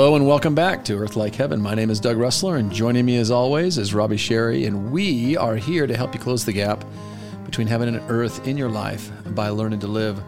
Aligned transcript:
Hello 0.00 0.16
and 0.16 0.26
welcome 0.26 0.54
back 0.54 0.82
to 0.86 0.96
Earth 0.96 1.14
Like 1.14 1.34
Heaven. 1.34 1.60
My 1.60 1.74
name 1.74 1.90
is 1.90 2.00
Doug 2.00 2.16
Resler, 2.16 2.58
and 2.58 2.72
joining 2.72 3.04
me 3.04 3.18
as 3.18 3.30
always 3.30 3.76
is 3.76 3.92
Robbie 3.92 4.16
Scherrei, 4.16 4.66
and 4.66 4.90
we 4.90 5.36
are 5.36 5.56
here 5.56 5.86
to 5.86 5.94
help 5.94 6.14
you 6.14 6.20
close 6.20 6.42
the 6.42 6.54
gap 6.54 6.86
between 7.44 7.66
heaven 7.66 7.86
and 7.94 8.10
earth 8.10 8.46
in 8.48 8.56
your 8.56 8.70
life 8.70 9.10
by 9.34 9.50
learning 9.50 9.80
to 9.80 9.86
live 9.86 10.18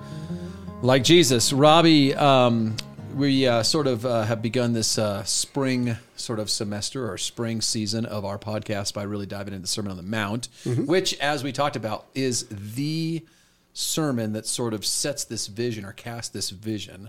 like 0.83 1.03
Jesus. 1.03 1.55
Robbie, 1.55 2.15
um, 2.15 2.77
we 3.15 3.47
uh, 3.47 3.63
sort 3.63 3.87
of 3.87 4.05
uh, 4.05 4.25
have 4.25 4.43
begun 4.43 4.75
this 4.75 4.99
uh, 4.99 5.25
spring 5.25 5.97
sort 6.17 6.39
of 6.39 6.51
semester 6.51 7.11
or 7.11 7.17
spring 7.17 7.63
season 7.63 8.05
of 8.05 8.27
our 8.27 8.39
podcast 8.39 8.93
by 8.93 9.05
really 9.05 9.25
diving 9.25 9.55
into 9.55 9.63
the 9.63 9.69
Sermon 9.69 9.91
on 9.91 9.97
the 9.97 10.03
Mount, 10.03 10.49
which, 10.85 11.19
as 11.19 11.43
we 11.43 11.51
talked 11.51 11.77
about, 11.77 12.05
is 12.15 12.47
the 12.51 13.25
sermon 13.73 14.35
that 14.35 14.47
sort 14.47 14.75
of 14.75 14.85
sets 14.85 15.25
this 15.25 15.47
vision 15.47 15.87
or 15.87 15.93
casts 15.93 16.29
this 16.29 16.51
vision 16.51 17.09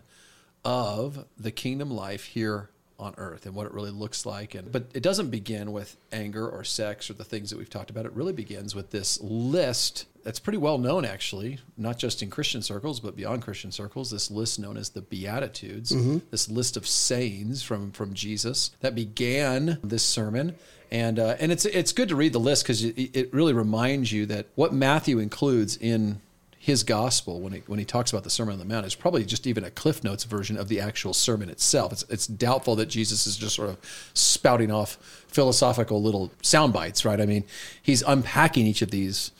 of 0.65 1.25
the 1.37 1.51
kingdom 1.51 1.91
life 1.91 2.25
here 2.25 2.69
on 2.99 3.13
earth 3.17 3.45
and 3.45 3.55
what 3.55 3.65
it 3.65 3.73
really 3.73 3.91
looks 3.91 4.25
like. 4.25 4.55
And 4.55 4.71
but 4.71 4.85
it 4.93 5.03
doesn't 5.03 5.29
begin 5.29 5.71
with 5.71 5.97
anger 6.11 6.47
or 6.47 6.63
sex 6.63 7.09
or 7.09 7.13
the 7.13 7.23
things 7.25 7.49
that 7.49 7.57
we've 7.57 7.69
talked 7.69 7.89
about. 7.89 8.05
It 8.05 8.13
really 8.13 8.33
begins 8.33 8.75
with 8.75 8.91
this 8.91 9.19
list 9.21 10.05
that's 10.23 10.39
pretty 10.39 10.57
well 10.57 10.77
known 10.77 11.03
actually 11.03 11.59
not 11.75 11.97
just 11.97 12.23
in 12.23 12.29
christian 12.29 12.61
circles 12.61 13.01
but 13.01 13.13
beyond 13.13 13.41
christian 13.41 13.73
circles 13.73 14.09
this 14.09 14.31
list 14.31 14.57
known 14.57 14.77
as 14.77 14.87
the 14.91 15.01
beatitudes 15.01 15.91
this 16.31 16.49
list 16.49 16.77
of 16.77 16.87
sayings 16.87 17.61
from 17.61 17.91
from 17.91 18.13
jesus 18.13 18.71
that 18.79 18.95
began 18.95 19.79
this 19.83 20.03
sermon. 20.03 20.55
And 20.91 21.17
uh, 21.17 21.35
and 21.39 21.51
it's 21.51 21.65
it's 21.65 21.91
good 21.91 22.09
to 22.09 22.15
read 22.15 22.33
the 22.33 22.39
list 22.39 22.63
because 22.63 22.83
it, 22.83 22.93
it 22.95 23.33
really 23.33 23.51
reminds 23.53 24.11
you 24.11 24.27
that 24.27 24.45
what 24.53 24.73
matthew 24.73 25.17
includes 25.17 25.75
in 25.75 26.21
his 26.63 26.83
gospel 26.83 27.41
when 27.41 27.51
he, 27.51 27.59
when 27.67 27.77
he 27.77 27.83
talks 27.83 28.09
about 28.13 28.23
the 28.23 28.29
Sermon 28.29 28.53
on 28.53 28.59
the 28.59 28.63
Mount 28.63 28.85
is 28.85 28.95
probably 28.95 29.25
just 29.25 29.45
even 29.45 29.65
a 29.65 29.69
Cliff 29.69 30.01
Notes 30.01 30.23
version 30.23 30.55
of 30.57 30.69
the 30.69 30.79
actual 30.79 31.13
sermon 31.13 31.49
itself. 31.49 31.91
It's, 31.91 32.03
it's 32.03 32.25
doubtful 32.25 32.77
that 32.77 32.85
Jesus 32.85 33.27
is 33.27 33.35
just 33.35 33.57
sort 33.57 33.67
of 33.67 33.77
spouting 34.13 34.71
off 34.71 34.95
philosophical 35.27 36.01
little 36.01 36.31
sound 36.41 36.71
bites, 36.71 37.03
right? 37.03 37.19
I 37.19 37.25
mean, 37.25 37.43
he's 37.81 38.01
unpacking 38.01 38.65
each 38.65 38.81
of 38.81 38.91
these 38.91 39.31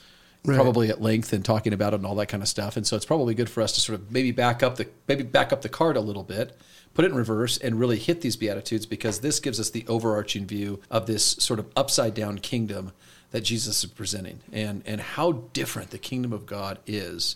probably 0.44 0.90
at 0.90 1.02
length 1.02 1.32
and 1.32 1.46
talking 1.46 1.72
about 1.72 1.94
it 1.94 1.96
and 1.96 2.06
all 2.06 2.16
that 2.16 2.28
kind 2.28 2.44
of 2.44 2.50
stuff. 2.50 2.76
And 2.76 2.86
so 2.86 2.98
it's 2.98 3.06
probably 3.06 3.34
good 3.34 3.50
for 3.50 3.64
us 3.64 3.72
to 3.72 3.80
sort 3.80 4.02
of 4.02 4.12
maybe 4.12 4.32
back 4.32 4.62
up 4.62 4.76
the 4.76 4.90
maybe 5.08 5.24
back 5.24 5.54
up 5.54 5.62
the 5.62 5.70
card 5.70 5.96
a 5.96 6.02
little 6.02 6.24
bit, 6.24 6.58
put 6.94 7.06
it 7.06 7.12
in 7.12 7.16
reverse, 7.16 7.58
and 7.58 7.80
really 7.80 8.00
hit 8.00 8.20
these 8.20 8.36
beatitudes 8.36 8.86
because 8.86 9.22
this 9.22 9.40
gives 9.40 9.62
us 9.62 9.70
the 9.70 9.86
overarching 9.88 10.46
view 10.46 10.82
of 10.92 11.06
this 11.06 11.24
sort 11.24 11.62
of 11.62 11.68
upside 11.78 12.16
down 12.16 12.40
kingdom 12.40 12.92
that 13.34 13.42
Jesus 13.42 13.84
is 13.84 13.90
presenting 13.90 14.40
and 14.54 14.82
and 14.86 15.02
how 15.02 15.34
different 15.52 15.90
the 15.90 15.98
kingdom 15.98 16.32
of 16.32 16.46
God 16.46 16.80
is 16.88 17.36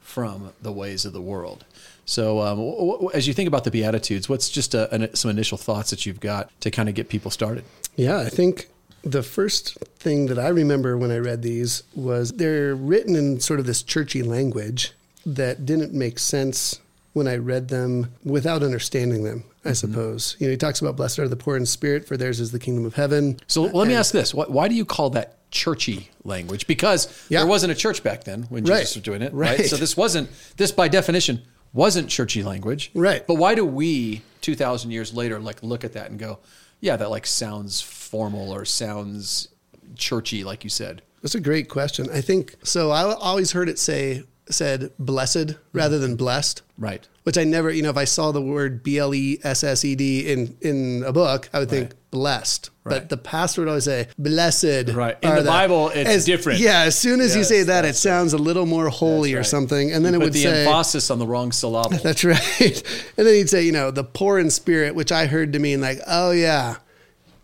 from 0.00 0.52
the 0.60 0.72
ways 0.72 1.04
of 1.04 1.12
the 1.12 1.20
world. 1.20 1.64
So, 2.04 2.40
um, 2.40 2.58
w- 2.58 2.92
w- 2.92 3.10
as 3.12 3.26
you 3.26 3.34
think 3.34 3.48
about 3.48 3.64
the 3.64 3.70
Beatitudes, 3.70 4.28
what's 4.28 4.48
just 4.48 4.74
a, 4.74 4.92
an, 4.94 5.14
some 5.14 5.30
initial 5.30 5.58
thoughts 5.58 5.90
that 5.90 6.06
you've 6.06 6.20
got 6.20 6.58
to 6.60 6.70
kind 6.70 6.88
of 6.88 6.94
get 6.94 7.08
people 7.08 7.30
started? 7.30 7.64
Yeah, 7.96 8.18
I 8.18 8.28
think 8.28 8.68
the 9.02 9.22
first 9.22 9.76
thing 9.98 10.26
that 10.26 10.38
I 10.38 10.48
remember 10.48 10.96
when 10.96 11.10
I 11.10 11.18
read 11.18 11.42
these 11.42 11.82
was 11.94 12.32
they're 12.32 12.74
written 12.74 13.14
in 13.14 13.40
sort 13.40 13.60
of 13.60 13.66
this 13.66 13.82
churchy 13.82 14.22
language 14.22 14.92
that 15.26 15.66
didn't 15.66 15.92
make 15.92 16.18
sense 16.18 16.80
when 17.16 17.26
I 17.26 17.36
read 17.36 17.68
them 17.68 18.12
without 18.24 18.62
understanding 18.62 19.24
them, 19.24 19.42
I 19.64 19.68
mm-hmm. 19.68 19.74
suppose. 19.74 20.36
You 20.38 20.48
know, 20.48 20.50
he 20.50 20.58
talks 20.58 20.82
about 20.82 20.96
blessed 20.96 21.18
are 21.18 21.28
the 21.28 21.34
poor 21.34 21.56
in 21.56 21.64
spirit, 21.64 22.06
for 22.06 22.18
theirs 22.18 22.40
is 22.40 22.52
the 22.52 22.58
kingdom 22.58 22.84
of 22.84 22.94
heaven. 22.94 23.40
So, 23.46 23.62
let 23.62 23.88
me 23.88 23.94
ask 23.94 24.12
this: 24.12 24.34
why, 24.34 24.44
why 24.48 24.68
do 24.68 24.74
you 24.74 24.84
call 24.84 25.08
that 25.10 25.50
churchy 25.50 26.10
language? 26.24 26.66
Because 26.66 27.08
Yeah. 27.30 27.38
there 27.38 27.46
wasn't 27.46 27.72
a 27.72 27.74
church 27.74 28.02
back 28.02 28.24
then 28.24 28.42
when 28.50 28.66
Jesus 28.66 28.90
Right. 28.90 28.96
was 28.96 29.02
doing 29.02 29.22
it, 29.22 29.32
right? 29.32 29.58
Right. 29.60 29.68
So 29.68 29.76
this 29.76 29.96
wasn't 29.96 30.28
this 30.58 30.72
by 30.72 30.88
definition 30.88 31.40
wasn't 31.72 32.10
churchy 32.10 32.42
language, 32.42 32.90
Right. 32.94 33.26
But 33.26 33.36
why 33.36 33.54
do 33.54 33.64
we 33.64 34.20
two 34.42 34.54
thousand 34.54 34.90
years 34.90 35.14
later 35.14 35.40
like 35.40 35.62
look 35.62 35.84
at 35.84 35.94
that 35.94 36.10
and 36.10 36.18
go, 36.18 36.40
yeah, 36.80 36.96
that 36.96 37.10
like 37.10 37.26
sounds 37.26 37.80
formal 37.80 38.50
or 38.52 38.66
sounds 38.66 39.48
churchy, 39.94 40.44
like 40.44 40.64
you 40.64 40.70
said? 40.70 41.00
That's 41.22 41.34
a 41.34 41.40
great 41.40 41.70
question. 41.70 42.10
I 42.12 42.20
think 42.20 42.56
so. 42.62 42.90
I 42.90 43.14
always 43.14 43.52
heard 43.52 43.70
it 43.70 43.78
say 43.78 44.24
said 44.50 44.92
blessed 44.98 45.54
rather 45.72 45.98
than 45.98 46.16
blessed. 46.16 46.62
Right. 46.78 47.06
Which 47.24 47.36
I 47.38 47.44
never, 47.44 47.70
you 47.70 47.82
know, 47.82 47.90
if 47.90 47.96
I 47.96 48.04
saw 48.04 48.30
the 48.32 48.40
word 48.42 48.82
B 48.82 48.98
L 48.98 49.12
E 49.14 49.38
S 49.42 49.64
S 49.64 49.84
E 49.84 49.94
D 49.96 50.30
in 50.30 50.56
in 50.60 51.02
a 51.04 51.12
book, 51.12 51.48
I 51.52 51.58
would 51.58 51.70
think 51.70 51.92
blessed. 52.12 52.70
Right. 52.84 53.00
But 53.00 53.08
the 53.08 53.16
pastor 53.16 53.62
would 53.62 53.68
always 53.68 53.84
say 53.84 54.06
blessed. 54.16 54.92
Right. 54.94 55.16
In 55.22 55.34
the 55.34 55.42
Bible, 55.42 55.88
it's 55.88 56.08
as- 56.08 56.24
different. 56.24 56.60
Yeah. 56.60 56.82
As 56.82 56.96
soon 56.96 57.20
as 57.20 57.34
you 57.34 57.42
say 57.42 57.64
that, 57.64 57.84
it 57.84 57.96
sounds 57.96 58.32
a 58.32 58.38
little 58.38 58.66
more 58.66 58.88
holy 58.88 59.34
or 59.34 59.42
something, 59.42 59.90
and 59.92 60.04
then 60.04 60.12
You 60.14 60.20
it 60.20 60.24
would 60.24 60.32
the 60.34 60.42
say. 60.42 60.64
emphasis 60.66 61.10
on 61.10 61.18
the 61.18 61.26
wrong 61.26 61.50
syllable. 61.50 61.98
That's 62.02 62.22
right. 62.24 62.82
And 63.16 63.26
then 63.26 63.34
he'd 63.34 63.50
say, 63.50 63.62
you 63.62 63.72
know, 63.72 63.90
the 63.90 64.04
poor 64.04 64.38
in 64.38 64.50
spirit, 64.50 64.94
which 64.94 65.10
I 65.10 65.26
heard 65.26 65.52
to 65.54 65.58
mean 65.58 65.80
like, 65.80 65.98
oh 66.06 66.30
yeah, 66.30 66.76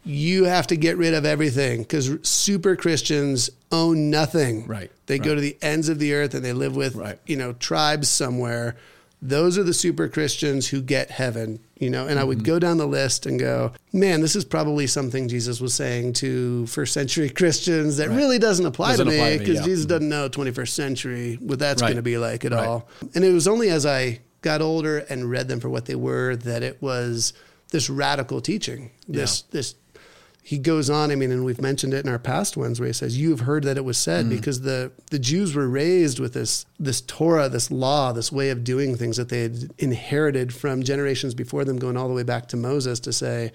you 0.05 0.45
have 0.45 0.67
to 0.69 0.77
get 0.77 0.97
rid 0.97 1.15
of 1.15 1.25
everything 1.25 1.83
because 1.83 2.11
super 2.23 2.75
Christians 2.77 3.51
own 3.71 4.11
nothing. 4.11 4.67
Right, 4.67 4.91
They 5.07 5.19
go 5.19 5.35
to 5.35 5.41
the 5.41 5.57
ends 5.63 5.89
of 5.89 5.99
the 5.99 6.13
earth 6.15 6.35
and 6.35 6.45
they 6.45 6.53
live 6.53 6.75
with, 6.77 6.95
Right. 6.97 7.19
you 7.27 7.37
know, 7.37 7.53
tribes 7.55 8.09
somewhere. 8.09 8.77
Those 9.25 9.57
are 9.57 9.63
the 9.63 9.73
super 9.75 10.09
Christians 10.09 10.67
who 10.69 10.83
get 10.83 11.13
heaven, 11.13 11.61
you 11.79 11.89
know. 11.91 12.09
And 12.09 12.19
I 12.19 12.23
Mm-hmm. 12.23 12.29
would 12.29 12.45
go 12.45 12.59
down 12.59 12.79
the 12.79 12.87
list 12.89 13.25
and 13.27 13.39
go, 13.39 13.71
man, 13.93 14.21
this 14.21 14.35
is 14.35 14.45
probably 14.45 14.89
something 14.89 15.29
Jesus 15.29 15.61
was 15.61 15.73
saying 15.75 16.15
to 16.15 16.67
first 16.67 16.93
century 16.93 17.31
Christians 17.41 17.99
that 17.99 18.11
really 18.11 18.41
doesn't 18.41 18.67
apply 18.67 18.91
Doesn't 18.97 19.07
to 19.07 19.13
me 19.13 19.39
because 19.39 19.59
yeah. 19.61 19.65
Jesus 19.65 19.87
doesn't 19.87 20.09
know 20.09 20.29
21st 20.29 20.69
century 20.71 21.39
what 21.41 21.61
that's 21.61 21.81
Right. 21.81 21.89
going 21.89 21.97
to 21.97 22.03
be 22.03 22.19
like 22.19 22.45
at 22.45 22.51
Right. 22.53 22.67
all. 22.67 22.89
And 23.15 23.25
it 23.25 23.33
was 23.33 23.47
only 23.47 23.69
as 23.71 23.87
I 23.87 24.19
got 24.41 24.61
older 24.61 24.99
and 24.99 25.31
read 25.31 25.47
them 25.47 25.61
for 25.61 25.71
what 25.71 25.85
they 25.85 25.95
were 25.95 26.35
that 26.35 26.65
it 26.65 26.83
was 26.83 27.33
this 27.71 27.89
radical 27.89 28.41
teaching. 28.41 28.91
This 29.09 29.43
this 29.53 29.77
he 30.45 30.59
goes 30.59 30.91
on, 30.91 31.13
I 31.13 31.15
mean, 31.15 31.31
and 31.31 31.45
we've 31.45 31.61
mentioned 31.61 31.95
it 31.95 32.05
in 32.05 32.11
our 32.11 32.19
past 32.19 32.57
ones 32.57 32.81
where 32.81 32.89
he 32.89 32.93
says, 32.93 33.17
You've 33.17 33.41
heard 33.41 33.63
that 33.65 33.77
it 33.77 33.85
was 33.85 33.97
said, 33.97 34.27
Mm-hmm. 34.27 34.35
because 34.37 34.63
the, 34.63 34.91
the 35.11 35.19
Jews 35.21 35.55
were 35.55 35.69
raised 35.69 36.19
with 36.19 36.35
this 36.35 36.67
this 36.81 37.01
Torah, 37.01 37.49
this 37.49 37.71
law, 37.71 38.13
this 38.13 38.33
way 38.33 38.51
of 38.51 38.65
doing 38.65 38.97
things 38.97 39.17
that 39.19 39.29
they 39.29 39.43
had 39.43 39.71
inherited 39.79 40.53
from 40.53 40.83
generations 40.83 41.33
before 41.35 41.65
them, 41.65 41.79
going 41.79 41.97
all 41.97 42.09
the 42.09 42.15
way 42.15 42.25
back 42.25 42.49
to 42.49 42.57
Moses 42.57 42.99
to 43.01 43.13
say, 43.13 43.53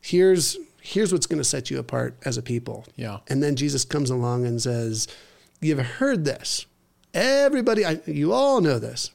Here's 0.00 0.56
here's 0.80 1.12
what's 1.12 1.26
going 1.26 1.40
to 1.40 1.44
set 1.44 1.70
you 1.70 1.78
apart 1.80 2.16
as 2.24 2.38
a 2.38 2.42
people. 2.42 2.86
Yeah. 2.94 3.18
And 3.28 3.42
then 3.42 3.56
Jesus 3.56 3.84
comes 3.84 4.08
along 4.10 4.46
and 4.46 4.62
says, 4.62 5.08
You've 5.60 5.80
heard 5.80 6.24
this. 6.24 6.66
Everybody, 7.14 7.84
I, 7.84 8.00
you 8.06 8.32
all 8.32 8.60
know 8.60 8.78
this. 8.78 9.10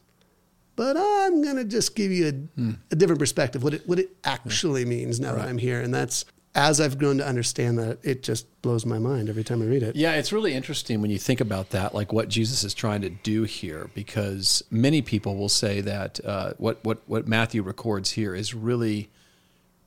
But 0.76 0.98
I'm 0.98 1.44
going 1.44 1.56
to 1.58 1.64
just 1.66 1.96
give 1.96 2.12
you 2.12 2.28
a, 2.28 2.32
Hmm. 2.60 2.72
a 2.92 2.96
different 2.96 3.20
perspective, 3.20 3.64
what 3.64 3.76
it, 3.76 3.88
what 3.88 4.00
it 4.00 4.10
actually 4.24 4.86
means 4.86 5.20
now 5.20 5.36
that 5.36 5.48
I'm 5.48 5.60
here. 5.60 5.80
And 5.80 5.94
that's, 5.94 6.26
as 6.56 6.80
I've 6.80 7.00
grown 7.00 7.18
to 7.18 7.25
understand 7.25 7.80
that, 7.80 7.97
it 8.03 8.22
just 8.22 8.46
blows 8.62 8.86
my 8.86 9.00
mind 9.00 9.28
every 9.28 9.44
time 9.44 9.62
I 9.62 9.66
read 9.66 9.81
it. 9.81 9.96
Yeah, 9.96 10.14
it's 10.14 10.31
really 10.31 10.53
interesting 10.53 11.02
when 11.02 11.09
you 11.09 11.18
think 11.18 11.41
about 11.41 11.72
that, 11.72 11.96
like 11.96 12.14
what 12.14 12.30
Jesus 12.30 12.64
is 12.64 12.74
trying 12.74 13.02
to 13.02 13.09
do 13.09 13.44
here, 13.44 13.90
because 13.96 14.63
many 14.69 15.02
people 15.02 15.36
will 15.36 15.50
say 15.50 15.81
that 15.81 16.24
uh, 16.24 16.53
what 16.58 16.84
what 16.84 17.02
what 17.08 17.28
Matthew 17.28 17.63
records 17.63 18.12
here 18.12 18.36
is 18.36 18.53
really 18.53 19.09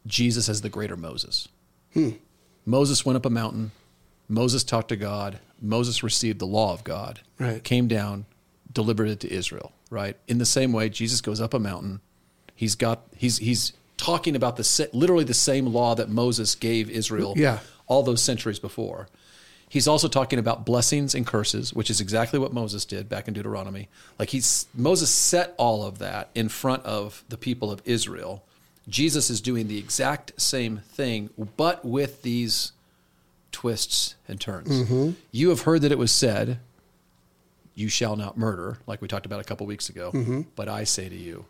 Jesus 0.06 0.48
as 0.48 0.62
the 0.62 0.68
greater 0.68 0.96
Moses. 0.96 1.48
Moses 2.64 3.06
went 3.06 3.16
up 3.16 3.24
a 3.24 3.30
mountain. 3.30 3.70
Moses 4.28 4.64
talked 4.64 4.88
to 4.88 4.96
God. 4.96 5.38
Moses 5.62 6.02
received 6.02 6.40
the 6.40 6.46
law 6.46 6.72
of 6.72 6.84
God. 6.84 7.20
Right. 7.38 7.62
Came 7.62 7.86
down, 7.86 8.26
delivered 8.72 9.08
it 9.08 9.20
to 9.20 9.32
Israel. 9.32 9.72
Right. 9.88 10.16
In 10.26 10.38
the 10.38 10.46
same 10.46 10.72
way, 10.72 10.88
Jesus 10.88 11.20
goes 11.20 11.40
up 11.40 11.54
a 11.54 11.60
mountain. 11.60 12.00
He's 12.56 12.74
got 12.74 13.02
he's 13.16 13.38
he's 13.38 13.72
talking 13.96 14.36
about 14.36 14.56
the 14.56 14.88
literally 14.92 15.24
the 15.24 15.34
same 15.34 15.66
law 15.66 15.94
that 15.94 16.08
Moses 16.08 16.54
gave 16.54 16.90
Israel 16.90 17.34
Yeah. 17.36 17.60
all 17.86 18.02
those 18.02 18.22
centuries 18.22 18.58
before. 18.58 19.08
He's 19.68 19.88
also 19.88 20.06
talking 20.06 20.38
about 20.38 20.64
blessings 20.64 21.14
and 21.14 21.26
curses, 21.26 21.72
which 21.74 21.90
is 21.90 22.00
exactly 22.00 22.38
what 22.38 22.52
Moses 22.52 22.84
did 22.84 23.08
back 23.08 23.26
in 23.26 23.34
Deuteronomy. 23.34 23.88
Like 24.18 24.30
he's 24.30 24.66
Moses 24.74 25.10
set 25.10 25.54
all 25.58 25.84
of 25.84 25.98
that 25.98 26.30
in 26.34 26.48
front 26.48 26.84
of 26.84 27.24
the 27.28 27.36
people 27.36 27.72
of 27.72 27.82
Israel. 27.84 28.44
Jesus 28.88 29.28
is 29.30 29.40
doing 29.40 29.66
the 29.66 29.78
exact 29.78 30.40
same 30.40 30.78
thing, 30.78 31.30
but 31.56 31.84
with 31.84 32.22
these 32.22 32.72
twists 33.50 34.14
and 34.28 34.40
turns. 34.40 34.68
Mm-hmm. 34.68 35.10
You 35.32 35.48
have 35.48 35.62
heard 35.62 35.82
that 35.82 35.90
it 35.90 35.98
was 35.98 36.12
said, 36.12 36.60
"You 37.74 37.88
shall 37.88 38.14
not 38.14 38.38
murder," 38.38 38.78
like 38.86 39.02
we 39.02 39.08
talked 39.08 39.26
about 39.26 39.40
a 39.40 39.44
couple 39.44 39.66
weeks 39.66 39.88
ago. 39.88 40.12
Mm-hmm. 40.14 40.42
But 40.54 40.68
I 40.68 40.84
say 40.84 41.08
to 41.08 41.16
you, 41.16 41.46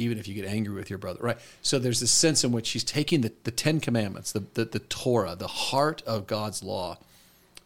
even 0.00 0.18
if 0.18 0.26
you 0.26 0.34
get 0.34 0.44
angry 0.46 0.74
with 0.74 0.90
your 0.90 0.98
brother, 0.98 1.20
right? 1.22 1.38
So 1.62 1.78
there's 1.78 2.00
this 2.00 2.10
sense 2.10 2.42
in 2.42 2.52
which 2.52 2.70
he's 2.70 2.84
taking 2.84 3.20
the, 3.20 3.32
the 3.44 3.50
Ten 3.50 3.80
Commandments, 3.80 4.32
the, 4.32 4.44
the, 4.54 4.64
the 4.64 4.78
Torah, 4.78 5.36
the 5.36 5.46
heart 5.46 6.02
of 6.06 6.26
God's 6.26 6.62
law, 6.62 6.98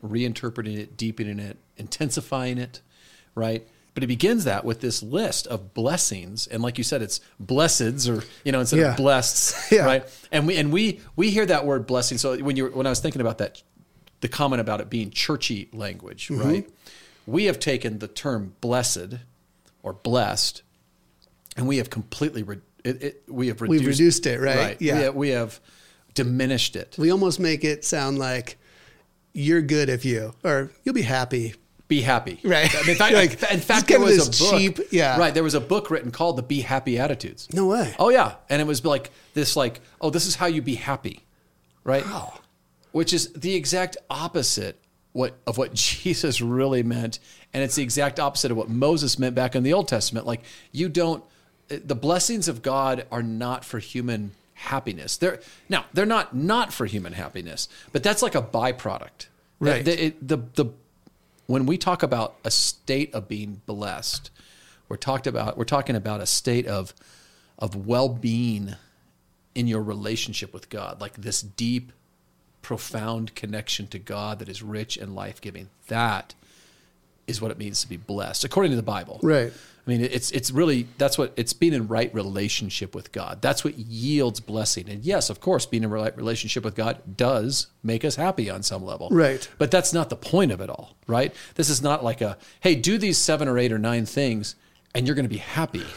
reinterpreting 0.02 0.76
it, 0.76 0.96
deepening 0.96 1.38
it, 1.38 1.56
intensifying 1.76 2.58
it, 2.58 2.80
right? 3.34 3.66
But 3.94 4.02
he 4.02 4.06
begins 4.08 4.44
that 4.44 4.64
with 4.64 4.80
this 4.80 5.02
list 5.02 5.46
of 5.46 5.72
blessings, 5.72 6.48
and 6.48 6.62
like 6.62 6.78
you 6.78 6.84
said, 6.84 7.00
it's 7.00 7.20
blesseds, 7.42 8.08
or 8.10 8.24
you 8.44 8.50
know, 8.50 8.60
instead 8.60 8.80
Yeah. 8.80 8.90
of 8.90 8.96
blessed, 8.96 9.54
Yeah. 9.72 9.84
right? 9.86 10.04
And 10.32 10.46
we 10.48 10.56
and 10.56 10.72
we 10.72 11.00
we 11.14 11.30
hear 11.30 11.46
that 11.46 11.64
word 11.64 11.86
blessing. 11.86 12.18
So 12.18 12.36
when 12.38 12.56
you 12.56 12.66
when 12.66 12.86
I 12.86 12.90
was 12.90 12.98
thinking 12.98 13.20
about 13.20 13.38
that, 13.38 13.62
the 14.20 14.28
comment 14.28 14.60
about 14.60 14.80
it 14.80 14.90
being 14.90 15.10
churchy 15.10 15.68
language, 15.72 16.26
mm-hmm. 16.28 16.42
right? 16.42 16.70
We 17.26 17.44
have 17.44 17.60
taken 17.60 18.00
the 18.00 18.08
term 18.08 18.54
blessed 18.60 19.14
or 19.84 19.92
blessed 19.92 20.62
and 21.56 21.66
we 21.66 21.76
have 21.78 21.90
completely 21.90 22.42
re- 22.42 22.60
It, 22.84 23.02
it, 23.02 23.22
we 23.28 23.48
have 23.48 23.60
reduced, 23.60 23.80
We've 23.80 23.88
reduced 23.88 24.26
it, 24.26 24.40
right? 24.40 24.76
Yeah, 24.80 24.94
Yeah. 24.94 24.98
we 24.98 25.04
have, 25.04 25.14
we 25.16 25.28
have 25.30 25.60
diminished 26.14 26.76
it. 26.76 26.96
We 26.98 27.10
almost 27.10 27.40
make 27.40 27.64
it 27.64 27.84
sound 27.84 28.18
like 28.18 28.56
you're 29.32 29.62
good 29.62 29.88
if 29.88 30.04
you, 30.04 30.34
or 30.44 30.70
you'll 30.84 30.94
be 30.94 31.02
happy. 31.02 31.54
Be 31.86 32.00
happy, 32.00 32.40
Right. 32.42 32.74
I 32.74 32.80
mean, 32.80 32.90
in 32.90 32.96
fact, 32.96 33.14
Like, 33.42 33.52
in 33.52 33.60
fact 33.60 33.88
there 33.88 34.00
was 34.00 34.26
a 34.26 34.30
book. 34.44 34.58
cheap- 34.58 34.80
yeah. 34.90 35.18
right. 35.18 35.34
There 35.34 35.42
was 35.42 35.52
a 35.54 35.60
book 35.60 35.90
written 35.90 36.10
called 36.10 36.36
"The 36.38 36.42
Be 36.42 36.60
Happy 36.62 36.98
Attitudes." 36.98 37.46
No 37.52 37.66
way. 37.66 37.94
Oh 37.98 38.08
yeah, 38.08 38.36
and 38.48 38.62
it 38.62 38.66
was 38.66 38.82
like 38.86 39.10
this, 39.34 39.54
like, 39.54 39.80
oh, 40.00 40.08
this 40.08 40.24
is 40.26 40.34
how 40.34 40.46
you 40.46 40.62
be 40.62 40.76
happy, 40.76 41.20
right? 41.84 42.04
Wow. 42.06 42.38
Which 42.92 43.12
is 43.12 43.32
the 43.34 43.54
exact 43.54 43.98
opposite 44.08 44.80
what 45.12 45.36
of 45.46 45.58
what 45.58 45.74
Jesus 45.92 46.40
really 46.40 46.82
meant, 46.82 47.18
and 47.52 47.62
it's 47.62 47.74
the 47.74 47.82
exact 47.82 48.18
opposite 48.18 48.50
of 48.50 48.56
what 48.56 48.70
Moses 48.70 49.18
meant 49.18 49.34
back 49.34 49.54
in 49.54 49.62
the 49.62 49.74
Old 49.74 49.86
Testament. 49.86 50.26
Like, 50.26 50.42
you 50.72 50.88
don't. 50.88 51.22
The 51.68 51.94
blessings 51.94 52.48
of 52.48 52.62
God 52.62 53.06
are 53.10 53.22
not 53.22 53.64
for 53.64 53.78
human 53.78 54.32
happiness. 54.54 55.16
They're 55.16 55.40
now 55.68 55.86
they're 55.92 56.06
not 56.06 56.34
not 56.34 56.72
for 56.72 56.86
human 56.86 57.12
happiness, 57.14 57.68
but 57.92 58.02
that's 58.02 58.22
like 58.22 58.34
a 58.34 58.42
byproduct. 58.42 59.26
Right. 59.60 59.84
The, 59.84 60.06
it- 60.06 60.28
the, 60.28 60.38
the 60.54 60.66
when 61.46 61.66
we 61.66 61.76
talk 61.76 62.02
about 62.02 62.36
a 62.44 62.50
state 62.50 63.12
of 63.14 63.28
being 63.28 63.60
blessed, 63.66 64.30
we're 64.88 64.96
talked 64.96 65.26
about 65.26 65.56
we're 65.58 65.64
talking 65.64 65.96
about 65.96 66.20
a 66.20 66.26
state 66.26 66.66
of 66.66 66.94
of 67.58 67.86
well-being 67.86 68.74
in 69.54 69.66
your 69.68 69.82
relationship 69.82 70.52
with 70.52 70.68
God, 70.68 71.00
like 71.00 71.14
this 71.14 71.40
deep, 71.40 71.92
profound 72.62 73.34
connection 73.36 73.86
to 73.88 73.98
God 73.98 74.38
that 74.40 74.48
is 74.48 74.62
rich 74.62 74.96
and 74.96 75.14
life-giving. 75.14 75.68
That 75.86 76.34
is 77.26 77.40
what 77.40 77.50
it 77.50 77.58
means 77.58 77.80
to 77.82 77.88
be 77.88 77.96
blessed, 77.96 78.44
according 78.44 78.70
to 78.72 78.76
the 78.76 78.82
Bible. 78.82 79.20
Right. 79.22 79.52
I 79.86 79.90
mean, 79.90 80.00
it's 80.00 80.30
it's 80.30 80.50
really 80.50 80.88
that's 80.96 81.18
what 81.18 81.34
it's 81.36 81.52
being 81.52 81.74
in 81.74 81.88
right 81.88 82.12
relationship 82.14 82.94
with 82.94 83.12
God. 83.12 83.42
That's 83.42 83.64
what 83.64 83.76
yields 83.76 84.40
blessing. 84.40 84.88
And 84.88 85.04
yes, 85.04 85.28
of 85.28 85.40
course, 85.40 85.66
being 85.66 85.82
in 85.82 85.90
right 85.90 86.16
relationship 86.16 86.64
with 86.64 86.74
God 86.74 87.16
does 87.16 87.66
make 87.82 88.02
us 88.02 88.16
happy 88.16 88.48
on 88.48 88.62
some 88.62 88.82
level. 88.82 89.08
Right. 89.10 89.46
But 89.58 89.70
that's 89.70 89.92
not 89.92 90.08
the 90.08 90.16
point 90.16 90.52
of 90.52 90.62
it 90.62 90.70
all, 90.70 90.96
right? 91.06 91.34
This 91.56 91.68
is 91.68 91.82
not 91.82 92.02
like 92.02 92.22
a 92.22 92.38
hey, 92.60 92.74
do 92.74 92.96
these 92.96 93.18
seven 93.18 93.46
or 93.46 93.58
eight 93.58 93.72
or 93.72 93.78
nine 93.78 94.06
things, 94.06 94.54
and 94.94 95.06
you're 95.06 95.16
going 95.16 95.26
to 95.26 95.28
be 95.28 95.36
happy. 95.38 95.84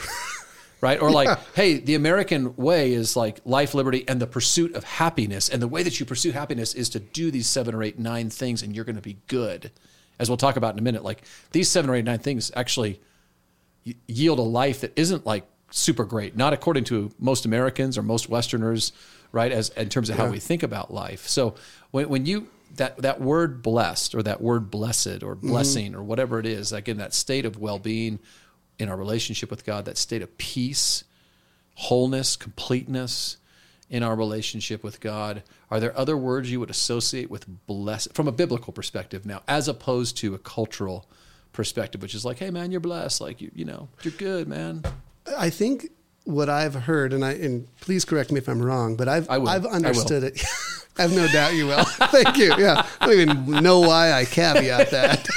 Right. 0.79 1.01
Or 1.01 1.09
like, 1.09 1.39
hey, 1.55 1.79
the 1.79 1.95
American 1.95 2.55
way 2.55 2.93
is 2.93 3.15
like 3.15 3.39
life, 3.45 3.73
liberty, 3.73 4.07
and 4.07 4.21
the 4.21 4.27
pursuit 4.27 4.75
of 4.75 4.83
happiness. 4.83 5.49
And 5.49 5.59
the 5.59 5.67
way 5.67 5.81
that 5.81 5.99
you 5.99 6.05
pursue 6.05 6.31
happiness 6.31 6.75
is 6.75 6.87
to 6.89 6.99
do 6.99 7.31
these 7.31 7.47
seven 7.47 7.73
or 7.73 7.81
eight, 7.81 7.97
nine 7.97 8.29
things, 8.29 8.61
and 8.61 8.75
you're 8.75 8.85
going 8.85 8.95
to 8.95 9.01
be 9.01 9.17
good. 9.25 9.71
As 10.19 10.29
we'll 10.29 10.37
talk 10.37 10.55
about 10.55 10.73
in 10.73 10.79
a 10.79 10.83
minute, 10.83 11.03
like 11.03 11.21
these 11.51 11.69
seven 11.69 11.89
or 11.89 11.95
eight, 11.95 12.05
nine 12.05 12.19
things 12.19 12.51
actually 12.55 12.99
yield 14.07 14.39
a 14.39 14.43
life 14.43 14.81
that 14.81 14.93
isn't 14.95 15.25
like 15.25 15.45
super 15.71 16.05
great, 16.05 16.35
not 16.35 16.53
according 16.53 16.83
to 16.85 17.11
most 17.19 17.45
Americans 17.45 17.97
or 17.97 18.03
most 18.03 18.29
Westerners, 18.29 18.91
right? 19.31 19.51
As 19.51 19.69
in 19.69 19.89
terms 19.89 20.09
of 20.09 20.17
how 20.17 20.29
we 20.29 20.39
think 20.39 20.63
about 20.63 20.93
life. 20.93 21.27
So 21.27 21.55
when, 21.91 22.09
when 22.09 22.25
you 22.25 22.47
that 22.75 22.97
that 22.97 23.21
word 23.21 23.61
blessed 23.61 24.15
or 24.15 24.23
that 24.23 24.41
word 24.41 24.69
blessed 24.69 25.23
or 25.23 25.35
mm-hmm. 25.35 25.49
blessing 25.49 25.95
or 25.95 26.03
whatever 26.03 26.39
it 26.39 26.45
is, 26.45 26.71
like 26.71 26.87
in 26.87 26.97
that 26.97 27.13
state 27.13 27.45
of 27.45 27.57
well 27.57 27.79
being 27.79 28.19
in 28.79 28.89
our 28.89 28.97
relationship 28.97 29.49
with 29.49 29.65
God, 29.65 29.85
that 29.85 29.97
state 29.97 30.21
of 30.21 30.37
peace, 30.37 31.03
wholeness, 31.75 32.35
completeness 32.35 33.37
in 33.89 34.03
our 34.03 34.15
relationship 34.15 34.83
with 34.83 34.99
God. 34.99 35.43
Are 35.71 35.79
there 35.79 35.97
other 35.97 36.17
words 36.17 36.51
you 36.51 36.59
would 36.59 36.69
associate 36.69 37.29
with 37.29 37.45
blessed 37.67 38.13
from 38.13 38.27
a 38.27 38.31
biblical 38.31 38.73
perspective 38.73 39.25
now, 39.25 39.41
as 39.47 39.67
opposed 39.67 40.17
to 40.17 40.33
a 40.33 40.39
cultural 40.39 41.07
perspective, 41.53 42.01
which 42.01 42.13
is 42.13 42.25
like, 42.25 42.39
hey 42.39 42.49
man, 42.49 42.71
you're 42.71 42.79
blessed, 42.79 43.21
like 43.21 43.41
you, 43.41 43.51
you 43.53 43.65
know, 43.65 43.87
you're 44.03 44.13
good, 44.13 44.47
man. 44.47 44.83
I 45.37 45.49
think 45.49 45.89
what 46.27 46.49
I've 46.49 46.73
heard, 46.73 47.13
and 47.13 47.23
I 47.23 47.31
and 47.33 47.67
please 47.79 48.05
correct 48.05 48.31
me 48.31 48.37
if 48.37 48.47
I'm 48.47 48.61
wrong, 48.61 48.95
but 48.95 49.07
I've 49.07 49.29
I 49.29 49.37
will. 49.37 49.49
I've 49.49 49.65
I 49.65 49.69
understood 49.69 50.23
it. 50.23 50.43
I 50.97 51.03
have 51.03 51.15
no 51.15 51.27
doubt 51.27 51.53
you 51.53 51.67
will. 51.67 51.83
Thank 51.85 52.37
you. 52.37 52.53
Yeah, 52.57 52.85
I 52.99 53.05
don't 53.05 53.19
even 53.19 53.63
know 53.63 53.79
why 53.81 54.11
I 54.11 54.25
caveat 54.25 54.91
that. 54.91 55.27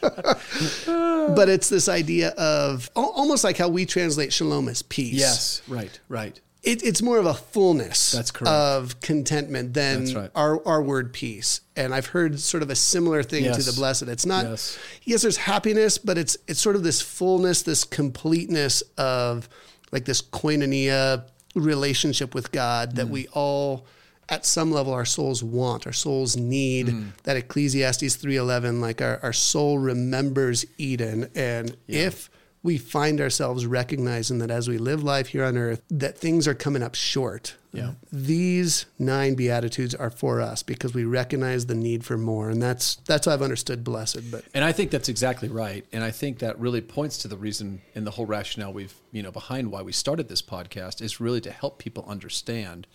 but 1.36 1.48
it's 1.48 1.68
this 1.68 1.88
idea 1.88 2.30
of 2.30 2.90
almost 2.96 3.44
like 3.44 3.56
how 3.56 3.68
we 3.68 3.86
translate 3.86 4.32
shalom 4.32 4.68
as 4.68 4.82
peace. 4.82 5.14
Yes, 5.14 5.62
right, 5.68 6.00
right. 6.08 6.40
It, 6.62 6.82
it's 6.82 7.00
more 7.00 7.16
of 7.18 7.24
a 7.26 7.32
fullness 7.34 8.12
That's 8.12 8.30
correct. 8.30 8.50
of 8.52 9.00
contentment 9.00 9.72
than 9.72 10.12
right. 10.14 10.30
our, 10.34 10.66
our 10.68 10.82
word 10.82 11.12
peace. 11.14 11.62
And 11.74 11.94
I've 11.94 12.06
heard 12.06 12.38
sort 12.38 12.62
of 12.62 12.68
a 12.68 12.74
similar 12.74 13.22
thing 13.22 13.44
to 13.44 13.62
the 13.62 13.72
blessed. 13.72 14.02
It's 14.02 14.26
not, 14.26 14.44
Yes. 14.44 14.78
yes, 15.04 15.22
there's 15.22 15.38
happiness, 15.38 15.96
but 15.96 16.18
it's, 16.18 16.36
it's 16.46 16.60
sort 16.60 16.76
of 16.76 16.82
this 16.82 17.00
fullness, 17.00 17.62
this 17.62 17.84
completeness 17.84 18.82
of 18.98 19.48
like 19.90 20.04
this 20.04 20.20
koinonia 20.22 21.24
relationship 21.54 22.34
with 22.34 22.52
God 22.52 22.90
Mm. 22.92 22.94
that 22.96 23.08
we 23.08 23.26
all, 23.28 23.86
at 24.28 24.46
some 24.46 24.70
level, 24.70 24.92
our 24.92 25.04
souls 25.04 25.42
want, 25.42 25.86
our 25.86 25.92
souls 25.92 26.36
need 26.36 26.86
Mm. 26.88 27.08
that 27.24 27.36
Ecclesiastes 27.36 28.16
3.11, 28.16 28.80
like 28.80 29.02
our, 29.02 29.18
our 29.22 29.32
soul 29.32 29.78
remembers 29.78 30.64
Eden. 30.78 31.28
And 31.34 31.76
if 31.88 32.29
we 32.62 32.76
find 32.76 33.20
ourselves 33.20 33.64
recognizing 33.66 34.38
that 34.38 34.50
as 34.50 34.68
we 34.68 34.76
live 34.76 35.02
life 35.02 35.28
here 35.28 35.44
on 35.44 35.56
earth, 35.56 35.82
that 35.90 36.18
things 36.18 36.46
are 36.46 36.54
coming 36.54 36.82
up 36.82 36.94
short. 36.94 37.56
Yeah. 37.72 37.92
These 38.12 38.86
nine 38.98 39.34
beatitudes 39.34 39.94
are 39.94 40.10
for 40.10 40.40
us 40.40 40.62
because 40.62 40.92
we 40.92 41.04
recognize 41.04 41.66
the 41.66 41.74
need 41.74 42.04
for 42.04 42.18
more, 42.18 42.50
and 42.50 42.60
that's 42.60 42.96
that's 43.06 43.26
how 43.26 43.32
I've 43.32 43.42
understood 43.42 43.84
blessed. 43.84 44.30
But 44.30 44.44
And 44.52 44.64
I 44.64 44.72
think 44.72 44.90
that's 44.90 45.08
exactly 45.08 45.48
right. 45.48 45.86
And 45.92 46.02
I 46.02 46.10
think 46.10 46.40
that 46.40 46.58
really 46.58 46.80
points 46.80 47.18
to 47.18 47.28
the 47.28 47.36
reason 47.36 47.80
and 47.94 48.06
the 48.06 48.10
whole 48.10 48.26
rationale 48.26 48.72
we've, 48.72 48.94
you 49.12 49.22
know, 49.22 49.30
behind 49.30 49.70
why 49.70 49.82
we 49.82 49.92
started 49.92 50.28
this 50.28 50.42
podcast 50.42 51.00
is 51.00 51.20
really 51.20 51.40
to 51.42 51.50
help 51.52 51.78
people 51.78 52.04
understand, 52.08 52.86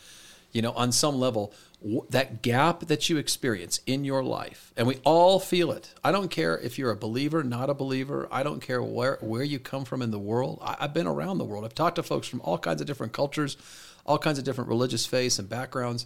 you 0.55 0.61
know, 0.61 0.71
on 0.71 0.93
some 0.93 1.19
level, 1.19 1.53
w- 1.81 2.05
that 2.11 2.41
gap 2.41 2.87
that 2.87 3.09
you 3.09 3.17
experience 3.17 3.81
in 3.85 4.05
your 4.05 4.23
life. 4.23 4.71
And 4.77 4.87
we 4.87 5.01
all 5.03 5.37
feel 5.37 5.69
it. 5.73 5.93
I 6.01 6.13
don't 6.13 6.31
care 6.31 6.57
if 6.57 6.79
you're 6.79 6.91
a 6.91 6.95
believer, 6.95 7.43
not 7.43 7.69
a 7.69 7.73
believer. 7.73 8.29
I 8.31 8.41
don't 8.41 8.61
care 8.61 8.81
where, 8.81 9.17
where 9.19 9.43
you 9.43 9.59
come 9.59 9.83
from 9.83 10.01
in 10.01 10.11
the 10.11 10.19
world. 10.19 10.59
I, 10.61 10.77
I've 10.79 10.93
been 10.93 11.07
around 11.07 11.39
the 11.39 11.43
world. 11.43 11.65
I've 11.65 11.75
talked 11.75 11.97
to 11.97 12.03
folks 12.03 12.29
from 12.29 12.39
all 12.39 12.57
kinds 12.57 12.79
of 12.79 12.87
different 12.87 13.11
cultures, 13.11 13.57
all 14.05 14.17
kinds 14.17 14.39
of 14.39 14.45
different 14.45 14.69
religious 14.69 15.05
faiths 15.05 15.39
and 15.39 15.49
backgrounds. 15.49 16.05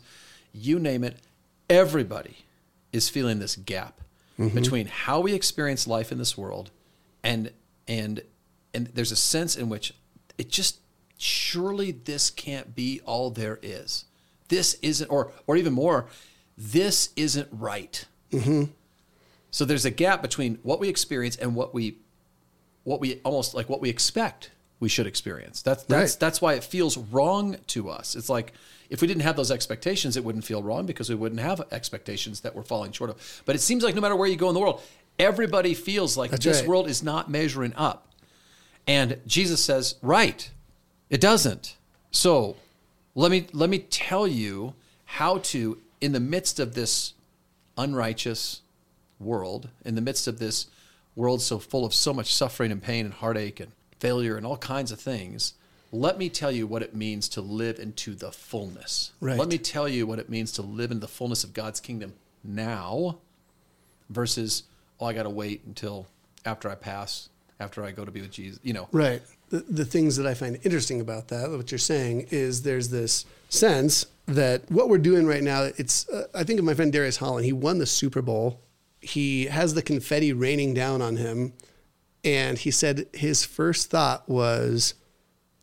You 0.51 0.80
name 0.80 1.04
it. 1.04 1.19
Everybody 1.69 2.38
is 2.92 3.07
feeling 3.07 3.38
this 3.38 3.56
gap 3.56 4.01
mm-hmm. 4.40 4.56
between 4.56 4.88
how 4.88 5.19
we 5.19 5.34
experience 5.36 5.86
life 5.86 6.12
in 6.12 6.18
this 6.18 6.36
world 6.36 6.72
and 7.24 7.51
and 7.88 8.24
and 8.74 8.88
there's 8.88 9.12
a 9.12 9.16
sense 9.16 9.56
in 9.56 9.69
which 9.69 9.94
it 10.39 10.50
just 10.50 10.79
surely 11.20 11.91
this 11.91 12.32
can't 12.32 12.74
be 12.74 13.00
all 13.06 13.29
there 13.29 13.60
is 13.62 14.06
this 14.50 14.75
isn't 14.82 15.08
or 15.10 15.32
or 15.48 15.56
even 15.56 15.74
more 15.74 16.08
this 16.58 17.10
isn't 17.15 17.48
right 17.51 18.06
mm-hmm. 18.32 18.65
so 19.50 19.65
there's 19.65 19.86
a 19.86 19.91
gap 19.91 20.22
between 20.22 20.60
what 20.63 20.79
we 20.79 20.89
experience 20.89 21.36
and 21.38 21.56
what 21.56 21.74
we 21.74 21.98
what 22.84 23.00
we 23.00 23.22
almost 23.24 23.53
like 23.53 23.70
what 23.70 23.82
we 23.82 23.89
expect 23.89 24.51
we 24.79 24.89
should 24.89 25.08
experience. 25.08 25.62
That's 25.62 25.84
that's 25.84 26.13
Right. 26.13 26.20
that's 26.20 26.41
why 26.41 26.53
it 26.53 26.63
feels 26.63 26.98
wrong 26.98 27.58
to 27.68 27.89
us. 27.89 28.15
It's 28.15 28.29
like 28.29 28.53
if 28.89 29.01
we 29.01 29.08
didn't 29.08 29.24
have 29.24 29.36
those 29.36 29.51
expectations, 29.51 30.18
it 30.18 30.24
wouldn't 30.24 30.46
feel 30.46 30.63
wrong 30.63 30.86
because 30.86 31.10
we 31.10 31.15
wouldn't 31.15 31.41
have 31.41 31.62
expectations 31.72 32.41
that 32.41 32.56
we're 32.56 32.63
falling 32.63 32.91
short 32.91 33.10
of. 33.10 33.41
But 33.46 33.56
it 33.56 33.60
seems 33.60 33.84
like 33.84 33.96
no 33.96 34.01
matter 34.01 34.15
where 34.15 34.27
you 34.29 34.36
go 34.36 34.48
in 34.48 34.53
the 34.53 34.60
world, 34.60 34.82
everybody 35.18 35.74
feels 35.74 36.18
like 36.18 36.32
That's 36.32 36.46
this 36.46 36.60
right. 36.62 36.70
world 36.70 36.88
is 36.88 37.03
not 37.03 37.29
measuring 37.29 37.74
up. 37.75 38.08
And 38.88 39.20
Jesus 39.27 39.63
says, 39.63 39.96
"Right, 40.01 40.50
it 41.10 41.22
doesn't." 41.22 41.75
So, 42.12 42.56
let 43.20 43.32
me 43.32 43.48
let 43.52 43.70
me 43.70 43.80
tell 43.80 44.26
you 44.26 44.74
how 45.04 45.40
to 45.40 45.78
in 46.00 46.14
the 46.14 46.22
midst 46.22 46.58
of 46.58 46.74
this 46.74 47.14
unrighteous 47.78 48.62
world, 49.20 49.68
in 49.84 49.96
the 49.96 50.02
midst 50.02 50.26
of 50.26 50.40
this 50.40 50.68
world 51.18 51.42
so 51.42 51.60
full 51.60 51.84
of 51.84 51.94
so 51.94 52.14
much 52.14 52.34
suffering 52.34 52.72
and 52.72 52.82
pain 52.82 53.04
and 53.04 53.16
heartache 53.16 53.60
and 53.60 53.74
failure 54.00 54.38
and 54.38 54.46
all 54.46 54.56
kinds 54.56 54.90
of 54.94 55.02
things, 55.02 55.54
let 55.92 56.18
me 56.18 56.30
tell 56.30 56.52
you 56.52 56.66
what 56.66 56.82
it 56.82 56.96
means 56.96 57.28
to 57.28 57.42
live 57.42 57.78
into 57.78 58.16
the 58.16 58.32
fullness. 58.32 59.12
Right. 59.20 59.38
Let 59.38 59.50
me 59.50 59.58
tell 59.58 59.90
you 59.90 60.08
what 60.08 60.20
it 60.20 60.30
means 60.30 60.54
to 60.54 60.62
live 60.62 60.90
in 60.90 61.02
the 61.02 61.08
fullness 61.08 61.44
of 61.44 61.54
God's 61.54 61.82
kingdom 61.82 62.14
now 62.42 63.18
versus, 64.10 64.64
oh, 64.98 65.08
I 65.08 65.14
got 65.14 65.24
to 65.24 65.30
wait 65.30 65.64
until 65.66 66.08
after 66.46 66.70
I 66.70 66.76
pass, 66.76 67.28
after 67.60 67.84
I 67.84 67.92
go 67.92 68.06
to 68.06 68.12
be 68.12 68.22
with 68.22 68.32
Jesus. 68.32 68.60
You 68.63 68.74
know, 68.74 68.88
Right. 68.92 69.22
The, 69.50 69.60
the 69.62 69.86
things 69.86 70.16
that 70.18 70.28
I 70.28 70.36
find 70.36 70.60
interesting 70.63 71.01
about 71.01 71.30
that, 71.30 71.50
what 71.50 71.72
you're 71.72 71.80
saying, 71.80 72.28
is 72.30 72.62
there's 72.62 72.89
this 72.89 73.25
sense 73.50 74.06
that 74.28 74.70
what 74.70 74.89
we're 74.89 75.00
doing 75.00 75.25
right 75.25 75.42
now, 75.42 75.63
it's, 75.63 76.08
uh, 76.10 76.28
I 76.36 76.44
think 76.44 76.60
of 76.60 76.66
my 76.66 76.75
friend 76.75 76.94
Darius 76.94 77.18
Holland. 77.18 77.46
He 77.46 77.54
won 77.54 77.80
the 77.80 77.88
Super 77.88 78.22
Bowl. 78.22 78.62
He 79.01 79.46
has 79.46 79.74
the 79.74 79.82
confetti 79.82 80.34
raining 80.34 80.75
down 80.75 81.01
on 81.01 81.18
him. 81.18 81.54
And 82.24 82.60
he 82.60 82.70
said 82.70 83.08
his 83.13 83.44
first 83.44 83.89
thought 83.89 84.30
was, 84.30 84.94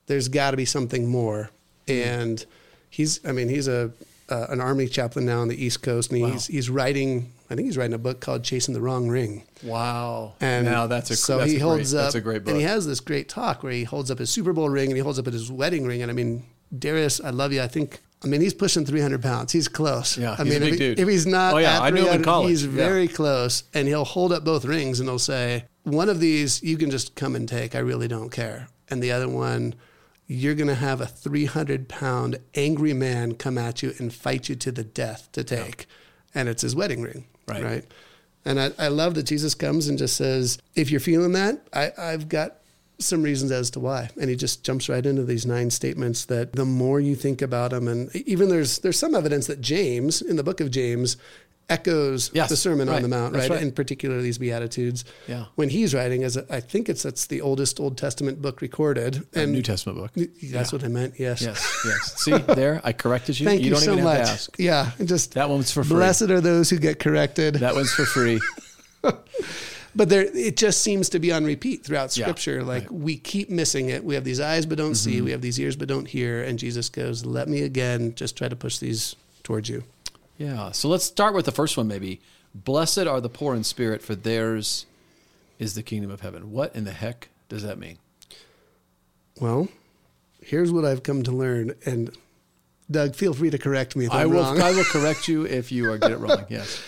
there's 0.07 0.29
got 0.29 0.51
to 0.51 0.57
be 0.57 0.65
something 0.65 1.07
more. 1.07 1.51
And 1.87 2.45
he's, 2.91 3.25
I 3.25 3.33
mean, 3.33 3.49
he's 3.49 3.69
a 3.69 3.93
uh, 4.29 4.47
an 4.49 4.61
army 4.61 4.87
chaplain 4.89 5.25
now 5.27 5.41
on 5.41 5.49
the 5.49 5.63
East 5.65 5.83
Coast, 5.83 6.11
and 6.13 6.33
he's 6.33 6.47
he's 6.47 6.69
writing. 6.71 7.33
I 7.49 7.55
think 7.55 7.67
he's 7.67 7.77
writing 7.77 7.95
a 7.95 7.99
book 7.99 8.21
called 8.21 8.43
"Chasing 8.45 8.75
the 8.75 8.81
Wrong 8.81 9.09
Ring." 9.09 9.45
Wow. 9.63 10.35
And 10.41 10.65
now 10.67 10.87
that's 10.87 11.11
a 11.11 11.17
so 11.17 11.39
that's 11.39 11.53
he 11.53 11.59
holds 11.59 11.93
great, 11.93 11.99
up, 12.01 12.05
That's 12.07 12.15
a 12.17 12.21
great 12.21 12.45
book. 12.45 12.51
and 12.53 12.57
he 12.61 12.65
has 12.67 12.87
this 12.87 13.01
great 13.01 13.29
talk 13.29 13.63
where 13.63 13.73
he 13.73 13.85
holds 13.85 14.11
up 14.11 14.19
his 14.19 14.31
Super 14.31 14.53
Bowl 14.53 14.69
ring 14.69 14.89
and 14.91 14.97
he 14.97 15.03
holds 15.03 15.19
up 15.19 15.27
his 15.27 15.51
wedding 15.53 15.87
ring, 15.87 16.03
and 16.03 16.11
I 16.11 16.15
mean, 16.15 16.45
Darius, 16.77 17.21
I 17.21 17.31
love 17.31 17.53
you. 17.53 17.63
I 17.63 17.69
think. 17.69 18.01
I 18.25 18.29
mean, 18.29 18.41
he's 18.41 18.55
pushing 18.55 18.87
300 18.87 19.21
pounds. 19.23 19.53
He's 19.53 19.69
close. 19.69 20.17
Yeah, 20.17 20.33
I 20.39 20.43
he's 20.43 20.57
a 20.57 20.59
mean, 20.59 20.61
big 20.61 20.69
if, 20.69 20.73
he- 20.73 20.79
dude. 20.79 20.99
if 21.01 21.07
he's 21.09 21.27
not, 21.27 21.53
Oh, 21.55 21.59
yeah, 21.59 21.81
I 21.81 21.91
knew 21.91 22.07
him 22.09 22.15
in 22.15 22.23
college. 22.25 22.49
He's 22.49 22.65
Yeah. 22.65 22.73
very 22.73 23.09
close, 23.09 23.65
and 23.75 23.87
he'll 23.87 24.07
hold 24.07 24.33
up 24.33 24.43
both 24.43 24.65
rings 24.65 24.99
and 25.01 25.09
he'll 25.09 25.19
say, 25.19 25.67
"One 25.85 26.09
of 26.09 26.19
these 26.19 26.63
you 26.63 26.79
can 26.79 26.91
just 26.91 27.15
come 27.15 27.37
and 27.37 27.47
take. 27.47 27.75
I 27.75 27.79
really 27.81 28.09
don't 28.09 28.31
care." 28.31 28.69
And 28.89 29.03
the 29.03 29.13
other 29.13 29.29
one, 29.29 29.75
you're 30.27 30.55
going 30.55 30.69
to 30.69 30.75
have 30.75 31.01
a 31.01 31.07
300 31.07 31.89
pound 31.89 32.39
angry 32.55 32.93
man 32.93 33.35
come 33.35 33.57
at 33.59 33.83
you 33.83 33.95
and 33.99 34.13
fight 34.13 34.49
you 34.49 34.57
to 34.57 34.73
the 34.73 34.85
death 34.85 35.29
to 35.33 35.45
take, 35.45 35.87
and 36.35 36.49
it's 36.49 36.63
his 36.63 36.75
wedding 36.75 37.03
ring, 37.03 37.27
Right. 37.47 37.63
right? 37.63 37.85
And 38.45 38.61
I, 38.61 38.71
I 38.79 38.89
love 38.89 39.15
that 39.17 39.25
Jesus 39.25 39.55
comes 39.55 39.89
and 39.89 39.99
just 39.99 40.17
says, 40.17 40.59
if 40.77 40.91
you're 40.91 41.01
feeling 41.01 41.33
that, 41.33 41.67
I, 41.73 41.91
I've 41.99 42.29
got 42.29 42.59
some 42.99 43.23
reasons 43.23 43.51
as 43.51 43.71
to 43.71 43.81
why. 43.81 44.09
And 44.21 44.31
he 44.31 44.37
just 44.37 44.63
jumps 44.65 44.89
right 44.89 45.05
into 45.05 45.25
these 45.25 45.45
nine 45.45 45.69
statements 45.71 46.25
that 46.27 46.53
the 46.53 46.65
more 46.65 46.99
you 47.01 47.15
think 47.17 47.43
about 47.43 47.73
them, 47.73 47.89
and 47.89 48.15
even 48.15 48.49
there's 48.49 48.79
there's 48.79 48.99
some 48.99 49.15
evidence 49.15 49.49
that 49.49 49.61
James, 49.61 50.23
in 50.23 50.37
the 50.37 50.45
book 50.45 50.61
of 50.61 50.71
James, 50.71 51.17
echoes 51.69 52.31
Yes, 52.33 52.49
the 52.49 52.57
Sermon 52.57 52.89
right. 52.89 52.97
on 52.97 53.03
the 53.03 53.09
Mount, 53.09 53.35
right? 53.35 53.51
right. 53.51 53.63
In 53.63 53.73
particular, 53.73 54.21
these 54.23 54.39
Beatitudes. 54.39 55.05
Yeah. 55.27 55.47
When 55.57 55.69
he's 55.69 55.95
writing, 55.95 56.23
as 56.25 56.37
a, 56.37 56.47
I 56.55 56.61
think 56.61 56.89
it's 56.89 57.03
that's 57.03 57.27
the 57.27 57.41
oldest 57.41 57.81
Old 57.81 57.99
Testament 57.99 58.41
book 58.41 58.61
recorded. 58.61 59.27
A 59.35 59.41
And 59.43 59.53
New 59.53 59.63
Testament 59.63 59.99
book. 59.99 60.13
that's 60.51 60.73
what 60.73 60.85
I 60.85 60.89
meant. 60.89 61.15
Yes. 61.19 61.43
Yes, 61.43 61.83
yes. 61.85 62.15
See 62.23 62.37
there, 62.37 62.81
I 62.85 62.93
corrected 62.93 63.41
you. 63.41 63.47
Thank 63.47 63.63
you, 63.63 63.71
don't 63.71 63.81
so 63.81 63.93
even 63.93 64.05
much. 64.05 64.19
have 64.19 64.27
to 64.27 64.33
ask. 64.33 64.57
Yeah. 64.59 64.91
Just 65.05 65.35
That 65.35 65.49
one's 65.49 65.71
for 65.73 65.83
free. 65.83 65.97
blessed 65.97 66.31
are 66.31 66.41
those 66.41 66.71
who 66.71 66.79
get 66.79 67.01
corrected. 67.01 67.55
That 67.57 67.75
one's 67.75 67.93
for 67.93 68.05
free. 68.07 68.41
but 69.95 70.09
there 70.09 70.23
it 70.23 70.57
just 70.57 70.83
seems 70.83 71.09
to 71.11 71.19
be 71.19 71.33
on 71.33 71.45
repeat 71.45 71.85
throughout 71.85 72.17
Yeah, 72.17 72.25
scripture 72.27 72.63
like 72.63 72.83
right. 72.85 72.93
Mm-hmm. 72.93 73.03
we 73.05 73.17
keep 73.17 73.51
missing 73.51 73.89
it 73.89 74.05
we 74.05 74.15
have 74.15 74.25
these 74.25 74.41
eyes 74.41 74.67
but 74.67 74.79
don't 74.79 74.95
see 74.95 75.21
we 75.23 75.31
have 75.31 75.41
these 75.41 75.59
ears 75.61 75.77
but 75.77 75.87
don't 75.89 76.07
hear 76.09 76.43
and 76.43 76.59
jesus 76.59 76.89
goes 76.91 77.25
let 77.25 77.49
me 77.49 77.63
again 77.63 78.15
just 78.15 78.37
try 78.37 78.49
to 78.49 78.57
push 78.57 78.79
these 78.79 79.15
towards 79.43 79.69
you 79.69 79.85
Yeah. 80.39 80.71
So 80.73 80.89
let's 80.89 81.05
start 81.05 81.35
with 81.35 81.45
the 81.47 81.53
first 81.53 81.77
one, 81.77 81.89
maybe. 81.89 82.21
Blessed 82.55 83.07
are 83.07 83.21
the 83.21 83.29
poor 83.29 83.55
in 83.55 83.65
spirit, 83.65 84.03
for 84.03 84.15
theirs 84.15 84.87
is 85.59 85.75
the 85.75 85.83
kingdom 85.83 86.11
of 86.11 86.21
heaven. 86.21 86.53
What 86.53 86.75
in 86.77 86.85
the 86.85 86.93
heck 86.93 87.29
does 87.49 87.63
that 87.63 87.79
mean? 87.79 87.99
well 89.39 89.69
here's 90.41 90.73
what 90.73 90.85
i've 90.87 91.03
come 91.03 91.23
to 91.23 91.31
learn 91.31 91.75
and 91.85 92.11
doug 92.91 93.15
feel 93.15 93.35
free 93.35 93.51
to 93.51 93.59
correct 93.59 93.95
me 93.95 94.07
if 94.07 94.11
I 94.11 94.23
i'm 94.23 94.31
will. 94.31 94.43
wrong 94.43 94.61
I 94.63 94.71
will 94.71 94.85
correct 94.85 95.29
you 95.29 95.45
if 95.47 95.71
you 95.71 95.91
are 95.91 95.99
get 95.99 96.13
it 96.13 96.17
wrong. 96.19 96.47
Yes. 96.49 96.83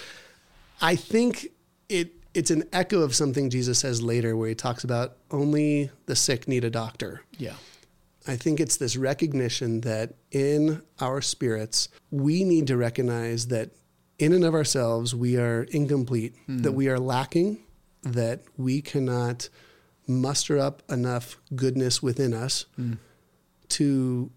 I 0.80 0.96
think 0.96 1.48
it 1.90 2.12
it's 2.32 2.50
an 2.50 2.64
echo 2.72 3.00
of 3.02 3.14
something 3.14 3.50
jesus 3.50 3.78
says 3.80 4.00
later 4.00 4.34
where 4.34 4.48
he 4.48 4.54
talks 4.54 4.82
about 4.82 5.16
only 5.30 5.90
the 6.06 6.16
sick 6.16 6.48
need 6.48 6.64
a 6.64 6.70
doctor 6.70 7.20
Yeah. 7.36 7.52
I 8.28 8.36
think 8.36 8.60
it's 8.60 8.76
this 8.76 8.96
recognition 8.96 9.80
that 9.80 10.14
in 10.30 10.82
our 11.00 11.22
spirits, 11.22 11.88
we 12.10 12.44
need 12.44 12.66
to 12.66 12.76
recognize 12.76 13.48
that 13.48 13.70
in 14.18 14.34
and 14.34 14.44
of 14.44 14.54
ourselves, 14.54 15.14
we 15.14 15.38
are 15.38 15.62
incomplete, 15.62 16.34
hmm. 16.44 16.58
that 16.58 16.72
we 16.72 16.88
are 16.88 16.98
lacking, 16.98 17.58
that 18.02 18.42
we 18.58 18.82
cannot 18.82 19.48
muster 20.06 20.58
up 20.58 20.82
enough 20.90 21.38
goodness 21.54 22.02
within 22.02 22.34
us 22.34 22.66
hmm. 22.76 22.94
to 23.70 24.30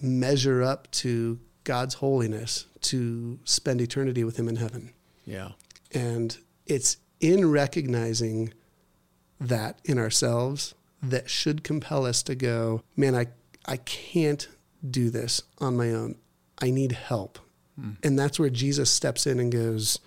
measure 0.00 0.62
up 0.62 0.90
to 0.90 1.38
God's 1.62 1.94
holiness, 1.94 2.66
to 2.80 3.38
spend 3.44 3.80
eternity 3.80 4.24
with 4.24 4.36
Him 4.36 4.48
in 4.48 4.56
heaven. 4.56 4.92
Yeah. 5.24 5.50
And 5.92 6.36
it's 6.66 6.96
in 7.20 7.50
recognizing 7.50 8.52
that 9.40 9.78
in 9.84 9.98
ourselves 9.98 10.74
that 11.02 11.30
should 11.30 11.62
compel 11.62 12.04
us 12.04 12.22
to 12.24 12.34
go, 12.34 12.82
man, 12.96 13.14
I, 13.14 13.26
I 13.66 13.76
can't 13.78 14.48
do 14.88 15.10
this 15.10 15.42
on 15.58 15.76
my 15.76 15.90
own. 15.92 16.16
I 16.60 16.70
need 16.70 16.92
help. 16.92 17.38
Hmm. 17.78 17.92
And 18.02 18.18
that's 18.18 18.38
where 18.38 18.50
Jesus 18.50 18.90
steps 18.90 19.26
in 19.26 19.38
and 19.38 19.52
goes, 19.52 20.00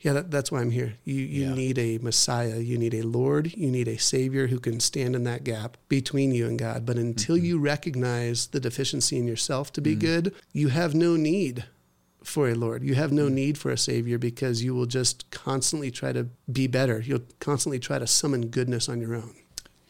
yeah, 0.00 0.12
that, 0.12 0.30
that's 0.30 0.52
why 0.52 0.60
I'm 0.60 0.70
here. 0.70 0.94
You, 1.04 1.14
you 1.14 1.44
Yeah. 1.46 1.54
need 1.54 1.78
a 1.78 1.98
Messiah. 1.98 2.58
You 2.58 2.78
need 2.78 2.94
a 2.94 3.02
Lord. 3.02 3.52
You 3.56 3.70
need 3.70 3.88
a 3.88 3.98
Savior 3.98 4.46
who 4.46 4.60
can 4.60 4.78
stand 4.78 5.16
in 5.16 5.24
that 5.24 5.42
gap 5.42 5.76
between 5.88 6.32
you 6.32 6.46
and 6.46 6.58
God. 6.58 6.86
But 6.86 6.98
until 6.98 7.36
mm-hmm. 7.36 7.44
you 7.44 7.58
recognize 7.58 8.46
the 8.48 8.60
deficiency 8.60 9.18
in 9.18 9.26
yourself 9.26 9.72
to 9.72 9.80
be 9.80 9.96
mm. 9.96 10.00
good, 10.00 10.34
you 10.52 10.68
have 10.68 10.94
no 10.94 11.16
need 11.16 11.64
for 12.22 12.48
a 12.48 12.54
Lord. 12.54 12.84
You 12.84 12.94
have 12.94 13.10
no 13.10 13.26
mm. 13.26 13.32
need 13.32 13.58
for 13.58 13.72
a 13.72 13.78
Savior 13.78 14.18
because 14.18 14.62
you 14.62 14.72
will 14.72 14.86
just 14.86 15.30
constantly 15.32 15.90
try 15.90 16.12
to 16.12 16.28
be 16.50 16.68
better. 16.68 17.00
You'll 17.00 17.26
constantly 17.40 17.80
try 17.80 17.98
to 17.98 18.06
summon 18.06 18.48
goodness 18.48 18.88
on 18.88 19.00
your 19.00 19.16
own. 19.16 19.34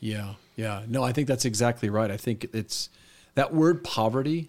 Yeah, 0.01 0.35
yeah. 0.57 0.83
No, 0.87 1.03
I 1.03 1.13
think 1.13 1.29
that's 1.29 1.45
exactly 1.45 1.91
right. 1.91 2.11
I 2.11 2.17
think 2.17 2.47
it's 2.53 2.89
that 3.35 3.53
word 3.53 3.83
poverty 3.85 4.49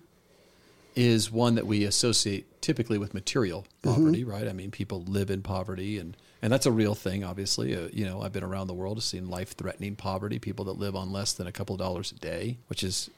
is 0.95 1.31
one 1.31 1.55
that 1.55 1.65
we 1.65 1.85
associate 1.85 2.61
typically 2.61 2.97
with 2.97 3.13
material 3.13 3.65
poverty, 3.83 4.23
right? 4.23 4.47
I 4.47 4.53
mean, 4.53 4.69
people 4.71 5.03
live 5.03 5.29
in 5.29 5.41
poverty, 5.41 5.97
and 5.97 6.17
and 6.41 6.51
that's 6.51 6.65
a 6.65 6.71
real 6.71 6.95
thing. 6.95 7.23
Obviously, 7.23 7.75
uh, 7.75 7.87
you 7.93 8.05
know, 8.05 8.21
I've 8.21 8.33
been 8.33 8.43
around 8.43 8.67
the 8.67 8.73
world, 8.73 8.97
I've 8.97 9.03
seen 9.03 9.29
life-threatening 9.29 9.95
poverty, 9.95 10.39
people 10.39 10.65
that 10.65 10.77
live 10.77 10.95
on 10.95 11.11
less 11.11 11.33
than 11.33 11.47
a 11.47 11.51
couple 11.51 11.73
of 11.73 11.79
dollars 11.79 12.11
a 12.11 12.15
day, 12.15 12.57
which 12.67 12.83
is, 12.83 13.09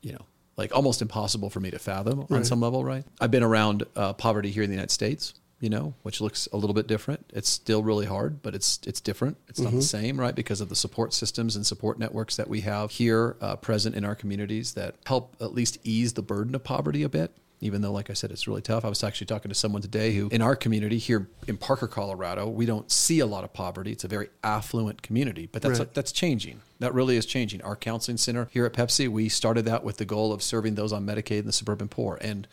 you 0.00 0.12
know, 0.12 0.24
like 0.56 0.74
almost 0.74 1.02
impossible 1.02 1.50
for 1.50 1.60
me 1.60 1.70
to 1.70 1.78
fathom 1.78 2.26
on 2.30 2.44
some 2.44 2.60
level, 2.60 2.84
right? 2.84 3.04
I've 3.20 3.30
been 3.30 3.42
around 3.42 3.84
uh, 3.96 4.12
poverty 4.12 4.50
here 4.50 4.62
in 4.62 4.70
the 4.70 4.74
United 4.74 4.92
States, 4.92 5.34
you 5.64 5.70
know, 5.70 5.94
which 6.02 6.20
looks 6.20 6.46
a 6.52 6.58
little 6.58 6.74
bit 6.74 6.86
different. 6.86 7.24
It's 7.32 7.48
still 7.48 7.82
really 7.82 8.04
hard, 8.04 8.42
but 8.42 8.54
it's 8.54 8.78
it's 8.86 9.00
different. 9.00 9.38
It's 9.48 9.58
not 9.60 9.72
the 9.72 9.80
same, 9.80 10.20
right? 10.20 10.34
Because 10.34 10.60
of 10.60 10.68
the 10.68 10.76
support 10.76 11.14
systems 11.14 11.56
and 11.56 11.64
support 11.64 11.98
networks 11.98 12.36
that 12.36 12.48
we 12.48 12.60
have 12.60 12.90
here 12.90 13.36
uh, 13.40 13.56
present 13.56 13.94
in 13.96 14.04
our 14.04 14.14
communities 14.14 14.74
that 14.74 14.96
help 15.06 15.34
at 15.40 15.54
least 15.54 15.78
ease 15.82 16.12
the 16.12 16.22
burden 16.22 16.54
of 16.54 16.62
poverty 16.62 17.02
a 17.02 17.08
bit. 17.08 17.32
Even 17.60 17.80
though, 17.80 17.92
like 17.92 18.10
I 18.10 18.12
said, 18.12 18.30
it's 18.30 18.46
really 18.46 18.60
tough. 18.60 18.84
I 18.84 18.90
was 18.90 19.02
actually 19.02 19.28
talking 19.28 19.48
to 19.48 19.54
someone 19.54 19.80
today 19.80 20.12
who, 20.12 20.28
in 20.28 20.42
our 20.42 20.54
community 20.54 20.98
here 20.98 21.28
in 21.46 21.56
Parker, 21.56 21.88
Colorado, 21.88 22.46
we 22.46 22.66
don't 22.66 22.90
see 22.90 23.20
a 23.20 23.26
lot 23.26 23.42
of 23.42 23.54
poverty. 23.54 23.90
It's 23.92 24.04
a 24.04 24.08
very 24.08 24.28
affluent 24.42 25.00
community, 25.00 25.48
but 25.50 25.62
that's 25.62 25.78
Right. 25.78 25.94
that's 25.94 26.12
changing. 26.12 26.60
That 26.80 26.92
really 26.92 27.16
is 27.16 27.24
changing. 27.24 27.62
Our 27.62 27.76
counseling 27.76 28.18
center 28.18 28.48
here 28.52 28.66
at 28.66 28.74
Pepsi, 28.74 29.08
we 29.08 29.30
started 29.30 29.64
that 29.64 29.82
with 29.82 29.96
the 29.96 30.04
goal 30.04 30.30
of 30.30 30.42
serving 30.42 30.74
those 30.74 30.92
on 30.92 31.06
Medicaid 31.06 31.38
and 31.38 31.48
the 31.48 31.52
suburban 31.52 31.88
poor, 31.88 32.18
and 32.20 32.46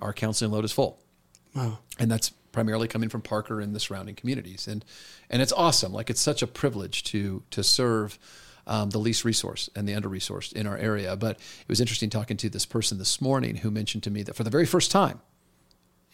our 0.00 0.12
counseling 0.12 0.50
load 0.50 0.64
is 0.64 0.72
full 0.72 0.98
Wow. 1.54 1.78
and 1.98 2.10
that's 2.10 2.32
primarily 2.52 2.88
coming 2.88 3.08
from 3.08 3.22
Parker 3.22 3.60
and 3.60 3.74
the 3.74 3.80
surrounding 3.80 4.14
communities. 4.14 4.66
And 4.68 4.84
and 5.30 5.42
it's 5.42 5.52
awesome. 5.52 5.92
Like 5.92 6.10
it's 6.10 6.20
such 6.20 6.42
a 6.42 6.46
privilege 6.46 7.04
to 7.04 7.42
to 7.50 7.62
serve 7.62 8.18
um, 8.66 8.90
the 8.90 8.98
least 8.98 9.24
resource 9.24 9.70
and 9.74 9.88
the 9.88 9.94
under 9.94 10.08
resourced 10.08 10.52
in 10.52 10.66
our 10.66 10.76
area. 10.76 11.16
But 11.16 11.36
it 11.36 11.68
was 11.68 11.80
interesting 11.80 12.10
talking 12.10 12.36
to 12.38 12.50
this 12.50 12.66
person 12.66 12.98
this 12.98 13.20
morning 13.20 13.56
who 13.56 13.70
mentioned 13.70 14.02
to 14.04 14.10
me 14.10 14.22
that 14.24 14.34
for 14.36 14.44
the 14.44 14.50
very 14.50 14.66
first 14.66 14.90
time, 14.90 15.20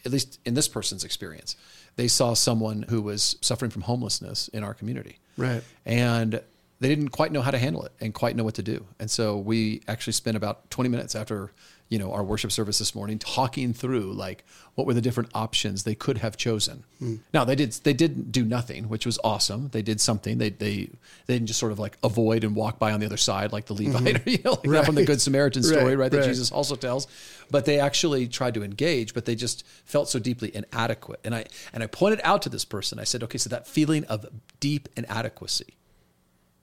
at 0.05 0.11
least 0.11 0.39
in 0.45 0.53
this 0.53 0.67
person's 0.67 1.03
experience, 1.03 1.55
they 1.97 2.07
saw 2.07 2.33
someone 2.33 2.83
who 2.89 3.01
was 3.01 3.35
suffering 3.41 3.71
from 3.71 3.81
homelessness 3.81 4.47
in 4.49 4.63
our 4.63 4.73
community 4.73 5.17
Right. 5.37 5.63
and 5.85 6.41
they 6.79 6.89
didn't 6.89 7.09
quite 7.09 7.31
know 7.31 7.41
how 7.41 7.51
to 7.51 7.57
handle 7.57 7.83
it 7.85 7.91
and 8.01 8.13
quite 8.13 8.35
know 8.35 8.43
what 8.43 8.55
to 8.55 8.63
do. 8.63 8.85
And 8.99 9.09
so 9.09 9.37
we 9.37 9.81
actually 9.87 10.13
spent 10.13 10.35
about 10.37 10.69
20 10.69 10.89
minutes 10.89 11.15
after, 11.15 11.51
you 11.89 11.99
know, 11.99 12.11
our 12.11 12.23
worship 12.23 12.51
service 12.51 12.79
this 12.79 12.95
morning 12.95 13.19
talking 13.19 13.73
through 13.73 14.11
like 14.13 14.43
what 14.73 14.87
were 14.87 14.93
the 14.93 15.01
different 15.01 15.29
options 15.33 15.83
they 15.83 15.95
could 15.95 16.17
have 16.17 16.35
chosen. 16.35 16.83
Hmm. 16.99 17.15
Now 17.33 17.45
they 17.45 17.55
did 17.55 17.71
they 17.71 17.93
didn't 17.93 18.31
do 18.31 18.43
nothing, 18.43 18.89
which 18.89 19.05
was 19.05 19.19
awesome. 19.23 19.69
They 19.69 19.81
did 19.81 20.01
something. 20.01 20.37
They 20.39 20.49
they 20.49 20.89
they 21.27 21.35
didn't 21.35 21.47
just 21.47 21.59
sort 21.59 21.71
of 21.71 21.79
like 21.79 21.97
avoid 22.03 22.43
and 22.43 22.55
walk 22.55 22.79
by 22.79 22.91
on 22.91 22.99
the 22.99 23.05
other 23.05 23.17
side 23.17 23.51
like 23.51 23.65
the 23.65 23.75
hmm. 23.75 23.93
Levite, 23.93 24.27
you 24.27 24.39
know, 24.43 24.51
like 24.51 24.63
that 24.63 24.85
from 24.85 24.95
the 24.95 25.05
Good 25.05 25.21
Samaritan 25.21 25.63
story, 25.63 25.83
Right, 25.83 25.97
right? 25.97 26.11
That 26.11 26.19
right. 26.19 26.27
Jesus 26.27 26.51
also 26.51 26.75
tells. 26.75 27.07
But 27.51 27.65
they 27.65 27.79
actually 27.79 28.27
tried 28.27 28.55
to 28.55 28.63
engage, 28.63 29.13
but 29.13 29.25
they 29.25 29.35
just 29.35 29.65
felt 29.85 30.09
so 30.09 30.17
deeply 30.17 30.55
inadequate. 30.55 31.19
And 31.23 31.35
I 31.35 31.45
and 31.73 31.83
I 31.83 31.87
pointed 31.87 32.21
out 32.23 32.41
to 32.43 32.49
this 32.49 32.65
person, 32.65 32.99
I 32.99 33.03
said, 33.03 33.21
okay, 33.23 33.37
so 33.37 33.49
that 33.49 33.67
feeling 33.67 34.03
of 34.05 34.25
deep 34.59 34.89
inadequacy 34.97 35.75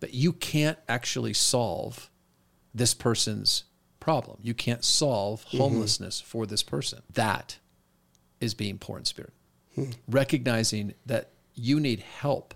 but 0.03 0.13
you 0.13 0.33
can't 0.33 0.79
actually 0.89 1.33
solve 1.33 2.11
this 2.75 2.93
person's 2.93 3.63
problem. 4.03 4.39
You 4.43 4.53
can't 4.53 4.85
solve 4.85 5.45
mm-hmm. 5.47 5.59
homelessness 5.59 6.21
for 6.21 6.45
this 6.45 6.63
person. 6.63 7.03
That 7.15 7.59
is 8.41 8.53
being 8.53 8.79
poor 8.79 8.99
in 8.99 9.05
spirit. 9.05 9.33
Hmm. 9.77 9.91
Recognizing 10.09 10.95
that 11.07 11.31
you 11.55 11.79
need 11.79 12.01
help 12.01 12.55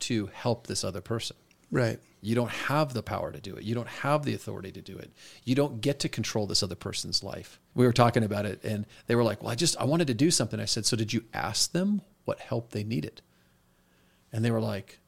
to 0.00 0.26
help 0.26 0.66
this 0.66 0.82
other 0.82 1.00
person. 1.00 1.36
Right. 1.70 2.00
You 2.20 2.34
don't 2.34 2.50
have 2.50 2.92
the 2.92 3.02
power 3.02 3.30
to 3.30 3.40
do 3.40 3.54
it. 3.54 3.62
You 3.62 3.76
don't 3.76 3.88
have 3.88 4.24
the 4.24 4.34
authority 4.34 4.72
to 4.72 4.80
do 4.80 4.96
it. 4.96 5.12
You 5.44 5.54
don't 5.54 5.80
get 5.80 6.00
to 6.00 6.08
control 6.08 6.46
this 6.46 6.64
other 6.64 6.74
person's 6.74 7.22
life. 7.22 7.60
We 7.74 7.86
were 7.86 7.92
talking 7.92 8.24
about 8.24 8.44
it 8.44 8.64
and 8.64 8.84
they 9.06 9.14
were 9.14 9.22
like, 9.22 9.40
"Well, 9.40 9.52
I 9.52 9.54
just 9.54 9.76
I 9.78 9.84
wanted 9.84 10.08
to 10.08 10.14
do 10.14 10.30
something." 10.32 10.58
I 10.58 10.64
said, 10.64 10.84
"So 10.86 10.96
did 10.96 11.12
you 11.12 11.24
ask 11.32 11.70
them 11.70 12.02
what 12.24 12.40
help 12.40 12.70
they 12.70 12.82
needed?" 12.82 13.22
And 14.32 14.44
they 14.44 14.50
were 14.50 14.60
like, 14.60 14.98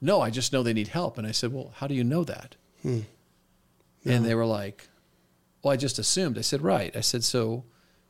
"No, 0.00 0.20
I 0.20 0.30
just 0.30 0.52
know 0.52 0.62
they 0.62 0.72
need 0.72 0.88
help." 0.88 1.18
And 1.18 1.26
I 1.26 1.32
said, 1.32 1.52
"Well, 1.52 1.72
how 1.74 1.88
do 1.88 1.94
you 1.94 2.04
know 2.04 2.22
that?" 2.22 2.54
Hmm. 2.82 3.00
And 4.04 4.24
they 4.24 4.34
were 4.34 4.46
like, 4.46 4.88
"Well, 5.62 5.72
I 5.72 5.76
just 5.76 5.98
assumed." 5.98 6.38
I 6.38 6.42
said, 6.42 6.62
"Right." 6.62 6.94
I 6.96 7.00
said, 7.00 7.22
"So 7.22 7.64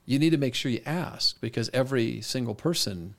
you 0.06 0.18
need 0.18 0.30
to 0.30 0.38
make 0.38 0.54
sure 0.54 0.70
you 0.70 0.82
ask 0.86 1.40
because 1.40 1.70
every 1.72 2.20
single 2.20 2.54
person 2.54 3.14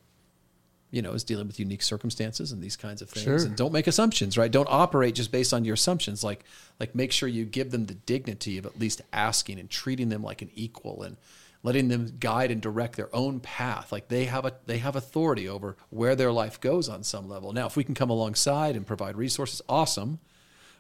you 0.92 1.02
know 1.02 1.14
is 1.14 1.24
dealing 1.24 1.48
with 1.48 1.60
unique 1.60 1.82
circumstances 1.82 2.52
and 2.52 2.62
these 2.62 2.76
kinds 2.76 3.02
of 3.02 3.10
things. 3.10 3.24
Sure. 3.24 3.38
and 3.38 3.56
don't 3.56 3.72
make 3.72 3.88
assumptions 3.88 4.38
right? 4.38 4.52
Don't 4.52 4.68
operate 4.70 5.16
just 5.16 5.32
based 5.32 5.54
on 5.54 5.66
your 5.66 5.74
assumptions. 5.74 6.24
Like 6.24 6.44
like 6.80 6.94
make 6.94 7.12
sure 7.12 7.30
you 7.30 7.46
give 7.46 7.72
them 7.72 7.86
the 7.86 7.94
dignity 7.94 8.58
of 8.58 8.66
at 8.66 8.78
least 8.78 9.02
asking 9.14 9.60
and 9.60 9.70
treating 9.70 10.10
them 10.10 10.22
like 10.22 10.42
an 10.42 10.52
equal 10.54 11.02
and 11.04 11.18
letting 11.64 11.88
them 11.88 12.18
guide 12.20 12.52
and 12.52 12.62
direct 12.62 12.98
their 12.98 13.14
own 13.16 13.40
path. 13.40 13.92
Like 13.92 14.10
they 14.10 14.26
have 14.26 14.46
a 14.46 14.54
they 14.66 14.80
have 14.80 14.96
authority 14.96 15.48
over 15.48 15.78
where 15.90 16.16
their 16.16 16.32
life 16.32 16.60
goes 16.60 16.90
on 16.90 17.04
some 17.04 17.30
level. 17.30 17.54
Now 17.54 17.68
if 17.68 17.78
we 17.78 17.86
can 17.86 17.96
come 17.96 18.10
alongside 18.10 18.76
and 18.76 18.86
provide 18.86 19.16
resources 19.16 19.62
awesome. 19.70 20.20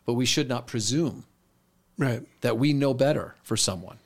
But 0.04 0.16
we 0.16 0.26
should 0.26 0.50
not 0.50 0.66
presume 0.66 1.26
Right. 2.02 2.24
that 2.42 2.58
we 2.58 2.74
know 2.74 2.96
better 2.96 3.36
for 3.44 3.56
someone 3.56 4.00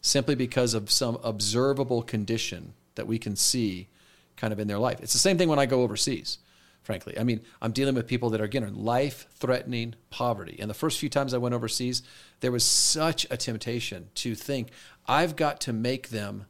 simply 0.00 0.34
because 0.34 0.72
of 0.72 0.90
some 0.90 1.18
observable 1.22 2.02
condition 2.02 2.72
that 2.94 3.06
we 3.06 3.18
can 3.18 3.36
see 3.36 3.88
kind 4.36 4.52
of 4.52 4.58
in 4.58 4.66
their 4.66 4.78
life. 4.78 5.00
It's 5.02 5.12
the 5.12 5.18
same 5.18 5.36
thing 5.36 5.48
when 5.48 5.58
I 5.58 5.66
go 5.66 5.82
overseas, 5.82 6.38
frankly. 6.82 7.18
I 7.18 7.24
mean, 7.24 7.42
I'm 7.60 7.72
dealing 7.72 7.94
with 7.94 8.06
people 8.06 8.30
that 8.30 8.40
are, 8.40 8.44
again, 8.44 8.64
in 8.64 8.82
life 8.82 9.26
threatening 9.34 9.94
poverty. 10.08 10.56
And 10.58 10.70
the 10.70 10.74
first 10.74 10.98
few 10.98 11.10
times 11.10 11.34
I 11.34 11.38
went 11.38 11.54
overseas, 11.54 12.02
there 12.40 12.52
was 12.52 12.64
such 12.64 13.26
a 13.30 13.36
temptation 13.36 14.08
to 14.14 14.34
think, 14.34 14.70
I've 15.06 15.36
got 15.36 15.60
to 15.62 15.72
make 15.74 16.08
them 16.08 16.46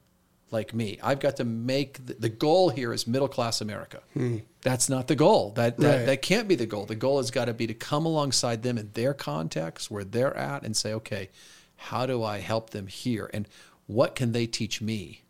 like 0.51 0.73
me. 0.75 0.99
I've 1.03 1.21
got 1.21 1.37
to 1.37 1.45
make 1.45 2.05
the, 2.05 2.15
the 2.15 2.29
goal 2.29 2.71
here 2.71 2.93
is 2.93 3.07
middle 3.07 3.29
class 3.29 3.61
America. 3.61 4.01
Hmm. 4.15 4.39
That's 4.63 4.89
not 4.89 5.07
the 5.09 5.15
goal. 5.17 5.53
That 5.53 5.77
that, 5.79 5.97
Right. 5.99 6.07
that 6.07 6.23
can't 6.23 6.49
be 6.49 6.55
the 6.55 6.67
goal. 6.67 6.87
The 6.87 6.95
goal 6.95 7.19
has 7.19 7.31
got 7.31 7.47
to 7.47 7.55
be 7.55 7.67
to 7.67 7.75
come 7.75 8.07
alongside 8.07 8.63
them 8.63 8.79
in 8.79 8.91
their 8.95 9.15
context, 9.15 9.91
where 9.91 10.05
they're 10.05 10.37
at, 10.37 10.63
and 10.63 10.77
say, 10.77 10.93
okay, 10.95 11.31
how 11.77 12.07
do 12.07 12.23
I 12.23 12.39
help 12.39 12.71
them 12.71 12.87
here, 12.87 13.31
and 13.33 13.47
what 13.87 14.15
can 14.15 14.33
they 14.33 14.47
teach 14.47 14.81
me 14.81 15.23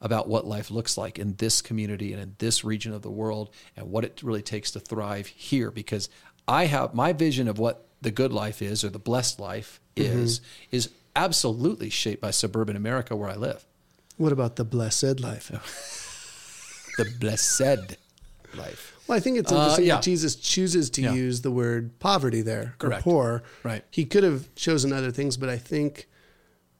about 0.00 0.28
what 0.28 0.46
life 0.46 0.70
looks 0.70 0.98
like 0.98 1.18
in 1.18 1.36
this 1.36 1.62
community 1.62 2.12
and 2.12 2.20
in 2.20 2.34
this 2.38 2.64
region 2.64 2.92
of 2.92 3.02
the 3.02 3.10
world, 3.10 3.50
and 3.76 3.90
what 3.90 4.04
it 4.04 4.20
really 4.22 4.42
takes 4.42 4.70
to 4.72 4.80
thrive 4.80 5.28
here? 5.28 5.70
Because 5.70 6.08
I 6.48 6.66
have 6.66 6.92
my 6.92 7.12
vision 7.12 7.48
of 7.48 7.58
what 7.58 7.86
the 8.02 8.10
good 8.10 8.32
life 8.32 8.60
is, 8.60 8.84
or 8.84 8.90
the 8.90 8.98
blessed 8.98 9.40
life 9.40 9.80
mm-hmm. 9.96 10.18
is, 10.18 10.40
is 10.70 10.90
absolutely 11.14 11.88
shaped 11.88 12.20
by 12.20 12.30
suburban 12.30 12.76
America 12.76 13.16
where 13.16 13.30
I 13.30 13.36
live. 13.36 13.64
What 14.16 14.32
about 14.32 14.56
the 14.56 14.64
blessed 14.64 15.20
life? 15.20 15.50
The 16.98 17.04
blessed 17.20 17.96
life. 18.56 18.94
Well, 19.06 19.18
I 19.18 19.20
think 19.20 19.36
it's 19.36 19.52
Uh, 19.52 19.56
interesting 19.56 19.84
yeah. 19.84 19.96
that 19.96 20.02
Jesus 20.02 20.34
chooses 20.34 20.88
to 20.90 21.02
Yeah. 21.02 21.12
use 21.12 21.42
the 21.42 21.50
word 21.50 21.98
poverty 21.98 22.40
there, 22.40 22.74
Correct. 22.78 23.02
or 23.02 23.02
poor. 23.02 23.42
Right. 23.62 23.84
He 23.90 24.06
could 24.06 24.22
have 24.24 24.48
chosen 24.54 24.94
other 24.94 25.10
things, 25.10 25.36
but 25.36 25.50
I 25.50 25.58
think, 25.58 26.08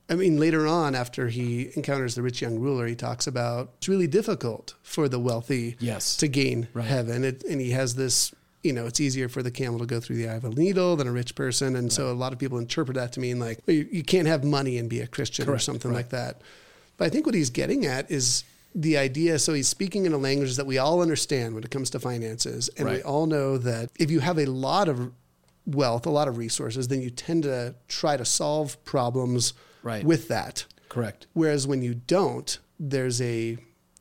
I 0.09 0.15
mean, 0.15 0.39
later 0.39 0.67
on, 0.67 0.95
after 0.95 1.29
he 1.29 1.71
encounters 1.77 2.15
the 2.15 2.23
rich 2.23 2.41
young 2.41 2.59
ruler, 2.59 2.87
he 2.87 2.95
talks 2.95 3.27
about 3.27 3.75
it's 3.77 3.89
really 3.91 4.07
difficult 4.07 4.73
for 4.83 5.07
the 5.07 5.19
wealthy 5.19 5.77
Yes. 5.81 6.17
to 6.17 6.29
gain 6.29 6.69
Right. 6.73 6.87
heaven. 6.87 7.23
It, 7.23 7.45
and 7.45 7.61
he 7.61 7.73
has 7.73 7.97
this, 7.97 8.33
you 8.63 8.73
know, 8.73 8.87
it's 8.87 9.01
easier 9.01 9.29
for 9.29 9.43
the 9.43 9.51
camel 9.51 9.79
to 9.81 9.87
go 9.87 10.01
through 10.01 10.17
the 10.17 10.29
eye 10.31 10.37
of 10.37 10.47
a 10.47 10.49
needle 10.49 10.97
than 10.97 11.07
a 11.07 11.13
rich 11.13 11.35
person. 11.35 11.77
And 11.77 11.93
so 11.93 12.11
a 12.11 12.15
lot 12.15 12.33
of 12.33 12.39
people 12.39 12.57
interpret 12.57 12.95
that 12.95 13.13
to 13.13 13.21
mean 13.21 13.39
like, 13.39 13.59
well, 13.67 13.77
you, 13.77 13.87
you 13.93 14.03
can't 14.03 14.27
have 14.29 14.45
money 14.45 14.79
and 14.79 14.89
be 14.89 15.01
a 15.01 15.07
Christian 15.07 15.47
or 15.51 15.59
something 15.59 15.91
Right. 15.91 15.99
like 15.99 16.09
that. 16.09 16.41
But 16.97 17.07
I 17.07 17.09
think 17.11 17.27
what 17.27 17.35
he's 17.35 17.51
getting 17.51 17.87
at 17.87 18.11
is 18.11 18.45
the 18.75 18.97
idea. 18.99 19.39
So 19.39 19.55
he's 19.55 19.69
speaking 19.69 20.07
in 20.07 20.13
a 20.13 20.19
language 20.19 20.57
that 20.57 20.67
we 20.67 20.79
all 20.79 21.01
understand 21.03 21.55
when 21.55 21.65
it 21.65 21.71
comes 21.71 21.91
to 21.91 22.01
finances. 22.01 22.69
And 22.77 22.89
we 22.89 23.03
all 23.03 23.27
know 23.27 23.59
that 23.59 23.91
if 23.99 24.11
you 24.11 24.21
have 24.21 24.39
a 24.39 24.47
lot 24.47 24.89
of 24.89 25.13
wealth, 25.67 26.07
a 26.07 26.11
lot 26.11 26.29
of 26.29 26.37
resources, 26.39 26.89
then 26.89 27.01
you 27.03 27.11
tend 27.11 27.43
to 27.45 27.75
try 27.89 28.17
to 28.17 28.25
solve 28.25 28.83
problems 28.85 29.53
Right. 29.83 30.05
with 30.05 30.29
that. 30.29 30.65
Correct. 30.89 31.27
Whereas 31.33 31.67
when 31.67 31.83
you 31.83 31.95
don't, 31.95 32.59
there's 32.79 33.21
a 33.21 33.59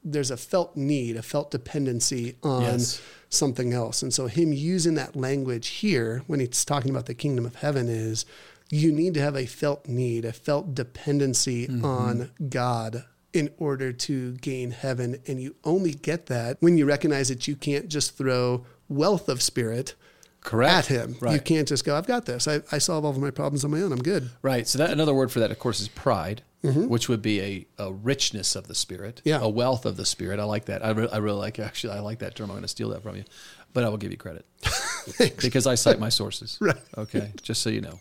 there's 0.08 0.30
a 0.30 0.38
felt 0.38 0.78
need, 0.78 1.18
a 1.18 1.24
felt 1.24 1.50
dependency 1.50 2.36
on 2.44 2.62
Yes. 2.62 3.02
something 3.30 3.74
else. 3.74 4.04
And 4.04 4.14
so 4.14 4.28
him 4.28 4.54
using 4.54 4.94
that 4.96 5.16
language 5.16 5.68
here 5.70 6.22
when 6.28 6.40
he's 6.40 6.64
talking 6.64 6.92
about 6.92 7.08
the 7.08 7.16
kingdom 7.16 7.44
of 7.44 7.56
heaven 7.56 7.88
is 7.90 8.24
you 8.70 8.92
need 8.92 9.14
to 9.16 9.22
have 9.22 9.36
a 9.36 9.46
felt 9.46 9.88
need, 9.88 10.26
a 10.26 10.34
felt 10.34 10.74
dependency 10.76 11.68
Mm-hmm. 11.68 11.86
on 11.86 12.32
God 12.50 13.06
in 13.34 13.50
order 13.58 13.92
to 13.92 14.34
gain 14.38 14.72
heaven. 14.72 15.22
And 15.28 15.42
you 15.42 15.56
only 15.64 15.94
get 15.94 16.28
that 16.28 16.58
when 16.62 16.78
you 16.78 16.86
recognize 16.86 17.28
that 17.30 17.48
you 17.48 17.56
can't 17.56 17.90
just 17.90 18.18
throw 18.18 18.66
wealth 18.88 19.28
of 19.30 19.42
spirit 19.42 19.94
Correct. 20.42 20.72
at 20.74 20.86
him. 20.88 21.18
You 21.30 21.40
can't 21.40 21.68
just 21.68 21.84
go, 21.84 21.98
I've 21.98 22.08
got 22.08 22.26
this. 22.26 22.48
I, 22.48 22.62
I 22.72 22.78
solve 22.78 23.04
all 23.04 23.12
of 23.12 23.18
my 23.18 23.32
problems 23.32 23.66
on 23.66 23.72
my 23.72 23.82
own. 23.82 23.92
I'm 23.92 24.02
good. 24.02 24.30
Right. 24.42 24.66
So 24.68 24.78
that 24.78 24.90
another 24.90 25.14
word 25.14 25.32
for 25.32 25.40
that, 25.42 25.52
of 25.52 25.60
course, 25.60 25.82
is 25.82 25.90
pride, 25.90 26.44
which 26.64 27.10
would 27.10 27.22
be 27.22 27.42
a, 27.42 27.68
a 27.78 27.92
richness 27.94 28.56
of 28.56 28.68
the 28.68 28.76
spirit, 28.76 29.18
Mm-hmm. 29.18 29.30
Yeah. 29.30 29.40
a 29.42 29.50
wealth 29.50 29.86
of 29.86 29.98
the 29.98 30.06
spirit. 30.06 30.40
I 30.40 30.44
like 30.46 30.66
that. 30.66 30.84
I, 30.86 30.92
re- 30.92 31.10
I 31.12 31.18
really 31.18 31.40
like. 31.40 31.60
Actually, 31.60 31.94
I 31.94 32.00
like 32.00 32.20
that 32.20 32.36
term. 32.36 32.50
I'm 32.50 32.56
going 32.56 32.62
to 32.62 32.68
steal 32.70 32.90
that 32.90 33.04
from 33.04 33.16
you, 33.18 33.26
but 33.74 33.84
I 33.84 33.90
will 33.90 33.98
give 33.98 34.12
you 34.12 34.18
credit 34.18 34.46
because 35.42 35.68
I 35.68 35.76
cite 35.76 36.00
my 36.00 36.10
sources. 36.10 36.58
Right. 36.62 36.78
Okay. 36.98 37.32
Just 37.42 37.62
so 37.62 37.70
you 37.70 37.82
know. 37.82 38.00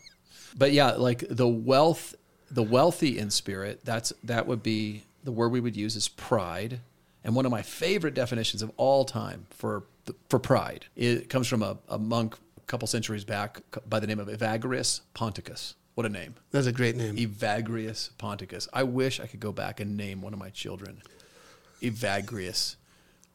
But 0.57 0.73
yeah, 0.73 0.93
like 0.93 1.25
the 1.29 1.49
wealth, 1.49 2.14
the 2.51 2.62
wealthy 2.62 3.19
in 3.19 3.31
spirit. 3.31 3.81
That's 3.85 4.12
that 4.23 4.47
would 4.47 4.62
be 4.62 5.05
the 5.25 5.33
word 5.33 5.53
we 5.53 5.61
would 5.61 5.77
use 5.77 5.97
is 5.97 6.09
pride. 6.09 6.81
And 7.25 7.35
one 7.35 7.47
of 7.47 7.51
my 7.51 7.62
favorite 7.62 8.14
definitions 8.14 8.62
of 8.62 8.71
all 8.77 9.05
time 9.05 9.47
for 9.51 9.85
for 10.29 10.38
pride 10.38 10.85
it 10.95 11.31
comes 11.31 11.49
from 11.49 11.62
a, 11.62 11.79
a 11.88 11.99
monk 11.99 12.37
a 12.59 12.61
couple 12.67 12.87
centuries 12.87 13.25
back 13.25 13.62
by 13.88 13.99
the 13.99 14.07
name 14.07 14.19
of 14.19 14.29
Evagrius 14.29 15.01
Ponticus. 15.14 15.75
What 15.95 16.07
a 16.07 16.09
name. 16.09 16.35
That's 16.51 16.67
a 16.67 16.73
great 16.73 16.97
name. 16.97 17.17
Evagrius 17.17 18.11
Ponticus. 18.19 18.69
I 18.73 18.83
wish 18.83 19.21
I 19.21 19.27
could 19.27 19.40
go 19.40 19.53
back 19.53 19.81
and 19.81 19.97
name 19.97 20.21
one 20.23 20.33
of 20.33 20.38
my 20.38 20.51
children 20.51 21.03
Evagrius 21.81 22.77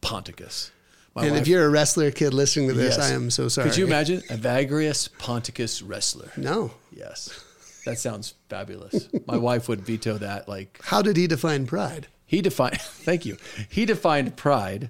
Ponticus. 0.01 0.71
My 1.19 1.25
and 1.27 1.31
wife- 1.33 1.41
if 1.43 1.47
you're 1.47 1.65
a 1.65 1.69
wrestler 1.69 2.11
kid 2.11 2.33
listening 2.33 2.69
to 2.69 2.73
this, 2.73 2.97
Yes. 2.97 3.11
I 3.11 3.13
am 3.13 3.29
so 3.31 3.47
sorry. 3.47 3.69
Could 3.69 3.77
you 3.77 3.85
imagine 3.85 4.21
Evagrius 4.29 5.09
Ponticus 5.17 5.81
wrestler? 5.81 6.31
No. 6.37 6.71
Yes. 6.91 7.29
That 7.85 7.97
sounds 7.99 8.33
fabulous. 8.49 9.07
My 9.25 9.37
wife 9.49 9.67
would 9.69 9.81
veto 9.81 10.17
that. 10.17 10.47
Like 10.47 10.79
How 10.83 11.01
did 11.01 11.17
he 11.17 11.27
define 11.27 11.65
pride? 11.65 12.07
he 12.25 12.41
defined 12.41 12.79
thank 12.81 13.25
you. 13.25 13.37
He 13.69 13.85
defined 13.85 14.35
pride 14.37 14.89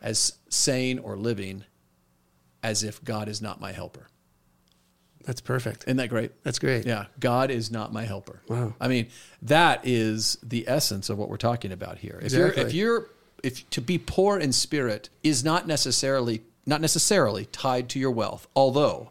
as 0.00 0.32
saying 0.48 0.98
or 1.00 1.16
living 1.16 1.64
as 2.62 2.82
if 2.84 3.02
God 3.04 3.28
is 3.28 3.42
not 3.42 3.60
my 3.60 3.72
helper. 3.72 4.06
That's 5.24 5.40
perfect. 5.40 5.84
Isn't 5.84 5.98
that 5.98 6.08
great? 6.08 6.32
That's 6.42 6.58
great. 6.58 6.84
Yeah, 6.86 7.04
God 7.20 7.50
is 7.52 7.70
not 7.70 7.92
my 7.92 8.04
helper. 8.04 8.40
Wow. 8.48 8.74
I 8.80 8.88
mean, 8.88 9.08
that 9.42 9.80
is 9.84 10.36
the 10.42 10.64
essence 10.68 11.10
of 11.10 11.18
what 11.18 11.28
we're 11.28 11.36
talking 11.36 11.70
about 11.70 11.98
here. 11.98 12.18
If 12.22 12.32
you're 12.32 12.48
Exactly. 12.48 12.62
if 12.70 12.74
you're 12.74 13.06
if 13.42 13.68
to 13.70 13.80
be 13.80 13.98
poor 13.98 14.38
in 14.38 14.52
spirit 14.52 15.08
is 15.22 15.42
not 15.44 15.66
necessarily 15.66 16.42
not 16.64 16.80
necessarily 16.80 17.46
tied 17.46 17.88
to 17.88 17.98
your 17.98 18.10
wealth, 18.12 18.46
although 18.54 19.10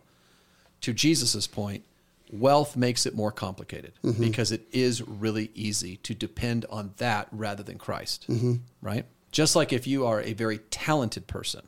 to 0.82 0.94
Jesus's 0.94 1.48
point, 1.48 1.84
wealth 2.32 2.78
makes 2.78 3.06
it 3.06 3.13
more 3.13 3.32
complicated 3.32 3.91
Mm-hmm. 4.04 4.24
because 4.24 4.52
it 4.54 4.65
is 4.72 5.02
really 5.02 5.52
easy 5.54 5.98
to 5.98 6.15
depend 6.15 6.65
on 6.70 6.94
that 6.98 7.28
rather 7.32 7.62
than 7.62 7.78
Christ. 7.78 8.26
Mm-hmm. 8.30 8.56
Right? 8.82 9.06
Just 9.32 9.56
like 9.56 9.74
if 9.74 9.86
you 9.86 10.06
are 10.06 10.22
a 10.22 10.34
very 10.34 10.60
talented 10.70 11.28
person, 11.28 11.62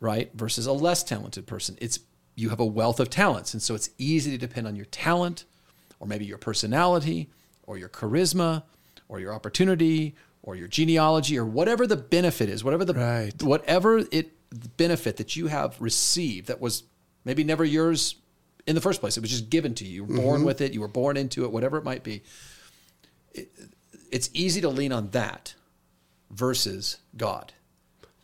right, 0.00 0.30
versus 0.34 0.66
a 0.66 0.72
less 0.72 1.02
talented 1.02 1.46
person, 1.46 1.76
it's 1.80 2.00
you 2.34 2.50
have 2.50 2.60
a 2.60 2.66
wealth 2.66 3.00
of 3.00 3.08
talents, 3.08 3.54
and 3.54 3.62
so 3.62 3.74
it's 3.74 3.90
easy 3.98 4.30
to 4.30 4.38
depend 4.38 4.66
on 4.66 4.76
your 4.76 4.84
talent, 4.86 5.44
or 6.00 6.06
maybe 6.06 6.26
your 6.26 6.36
personality, 6.38 7.30
or 7.66 7.78
your 7.78 7.88
charisma, 7.88 8.62
or 9.08 9.20
your 9.20 9.32
opportunity, 9.32 10.14
or 10.46 10.56
your 10.56 10.68
genealogy, 10.68 11.38
or 11.38 11.44
whatever 11.44 11.86
the 11.86 11.96
benefit 11.96 12.48
is, 12.48 12.64
whatever 12.64 12.86
the 12.86 12.94
Right. 12.94 13.42
whatever 13.42 13.98
it 14.10 14.32
benefit 14.78 15.18
that 15.18 15.36
you 15.36 15.48
have 15.48 15.78
received 15.80 16.46
that 16.46 16.60
was 16.60 16.84
maybe 17.24 17.44
never 17.44 17.64
yours 17.64 18.14
in 18.66 18.74
the 18.74 18.80
first 18.80 19.00
place. 19.00 19.16
It 19.16 19.20
was 19.20 19.30
just 19.30 19.50
given 19.50 19.74
to 19.74 19.84
you. 19.84 19.92
You 19.92 20.04
were 20.04 20.16
born 20.16 20.36
mm-hmm. 20.38 20.46
with 20.46 20.60
it. 20.62 20.72
You 20.72 20.80
were 20.80 20.88
born 20.88 21.16
into 21.18 21.44
it. 21.44 21.52
Whatever 21.52 21.76
it 21.76 21.84
might 21.84 22.02
be. 22.02 22.22
It- 23.34 23.52
it's 24.12 24.30
easy 24.32 24.60
to 24.60 24.68
lean 24.68 24.92
on 24.92 25.10
that 25.10 25.54
versus 26.30 26.98
God. 27.16 27.52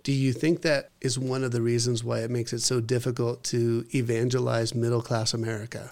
Do 0.04 0.12
you 0.12 0.32
think 0.32 0.62
that 0.62 0.88
is 1.00 1.18
one 1.18 1.44
of 1.44 1.50
the 1.50 1.60
reasons 1.60 2.02
why 2.02 2.20
it 2.20 2.30
makes 2.30 2.52
it 2.52 2.60
so 2.60 2.80
difficult 2.80 3.42
to 3.44 3.84
evangelize 3.94 4.74
middle 4.74 5.02
class 5.02 5.34
America? 5.34 5.88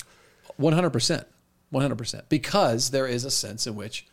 One 0.57 0.73
hundred 0.73 0.91
percent, 0.91 1.27
one 1.71 1.83
hundred 1.83 1.99
percent. 1.99 2.29
Because 2.29 2.91
there 2.91 3.07
is 3.07 3.25
a 3.25 3.31
sense 3.31 3.67
in 3.67 3.75
which 3.75 4.07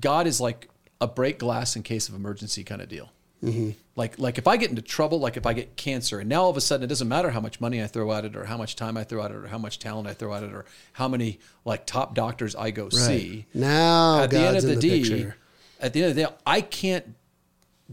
God 0.00 0.26
is 0.26 0.40
like 0.40 0.68
a 1.02 1.06
break 1.08 1.38
glass 1.38 1.74
in 1.74 1.82
case 1.82 2.08
of 2.08 2.14
emergency 2.14 2.62
kind 2.62 2.80
of 2.80 2.88
deal. 2.88 3.10
Mm-hmm. 3.42 3.70
Like, 3.96 4.20
like 4.20 4.38
if 4.38 4.46
I 4.46 4.56
get 4.56 4.70
into 4.70 4.82
trouble, 4.82 5.18
like 5.18 5.36
if 5.36 5.46
I 5.46 5.52
get 5.52 5.76
cancer, 5.76 6.20
and 6.20 6.28
now 6.28 6.44
all 6.44 6.50
of 6.50 6.56
a 6.56 6.60
sudden 6.60 6.84
it 6.84 6.86
doesn't 6.86 7.08
matter 7.08 7.30
how 7.30 7.40
much 7.40 7.60
money 7.60 7.82
I 7.82 7.88
throw 7.88 8.12
at 8.12 8.24
it, 8.24 8.36
or 8.36 8.44
how 8.44 8.56
much 8.56 8.76
time 8.76 8.96
I 8.96 9.02
throw 9.02 9.22
at 9.22 9.32
it, 9.32 9.36
or 9.36 9.48
how 9.48 9.58
much 9.58 9.80
talent 9.80 10.06
I 10.06 10.14
throw 10.14 10.32
at 10.32 10.44
it, 10.44 10.52
or 10.52 10.64
how 10.92 11.08
many 11.08 11.40
like 11.64 11.84
top 11.84 12.14
doctors 12.14 12.54
I 12.54 12.70
go 12.70 12.88
see. 12.88 13.46
Now 13.52 14.20
At 14.20 14.30
God's 14.30 14.32
the 14.32 14.46
end 14.46 14.56
of 14.58 14.62
the, 14.62 14.74
the 14.76 15.02
day, 15.02 15.32
at 15.80 15.92
the 15.92 16.02
end 16.02 16.10
of 16.10 16.16
the 16.16 16.22
day, 16.22 16.28
I 16.46 16.60
can't 16.60 17.16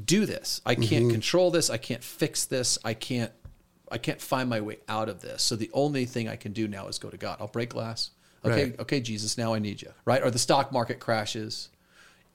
do 0.06 0.28
this. 0.28 0.62
I 0.68 0.76
can't 0.76 1.06
mm-hmm. 1.06 1.12
control 1.12 1.50
this. 1.50 1.72
I 1.72 1.78
can't 1.78 2.04
fix 2.04 2.46
this. 2.46 2.78
I 2.86 2.94
can't. 2.94 3.32
I 3.92 3.98
can't 3.98 4.22
find 4.22 4.48
my 4.48 4.62
way 4.62 4.78
out 4.88 5.10
of 5.10 5.22
this. 5.22 5.42
So 5.42 5.56
the 5.56 5.72
only 5.74 6.06
thing 6.06 6.30
I 6.30 6.36
can 6.36 6.54
do 6.54 6.68
now 6.68 6.88
is 6.88 7.00
go 7.00 7.10
to 7.10 7.18
God. 7.18 7.38
I'll 7.40 7.48
break 7.48 7.70
glass. 7.70 8.12
Okay, 8.46 8.66
Right. 8.66 8.80
okay, 8.82 9.02
Jesus, 9.02 9.36
now 9.36 9.56
I 9.56 9.60
need 9.60 9.82
you. 9.82 9.92
Right? 10.06 10.22
Or 10.24 10.30
the 10.30 10.40
stock 10.40 10.72
market 10.72 11.00
crashes. 11.00 11.70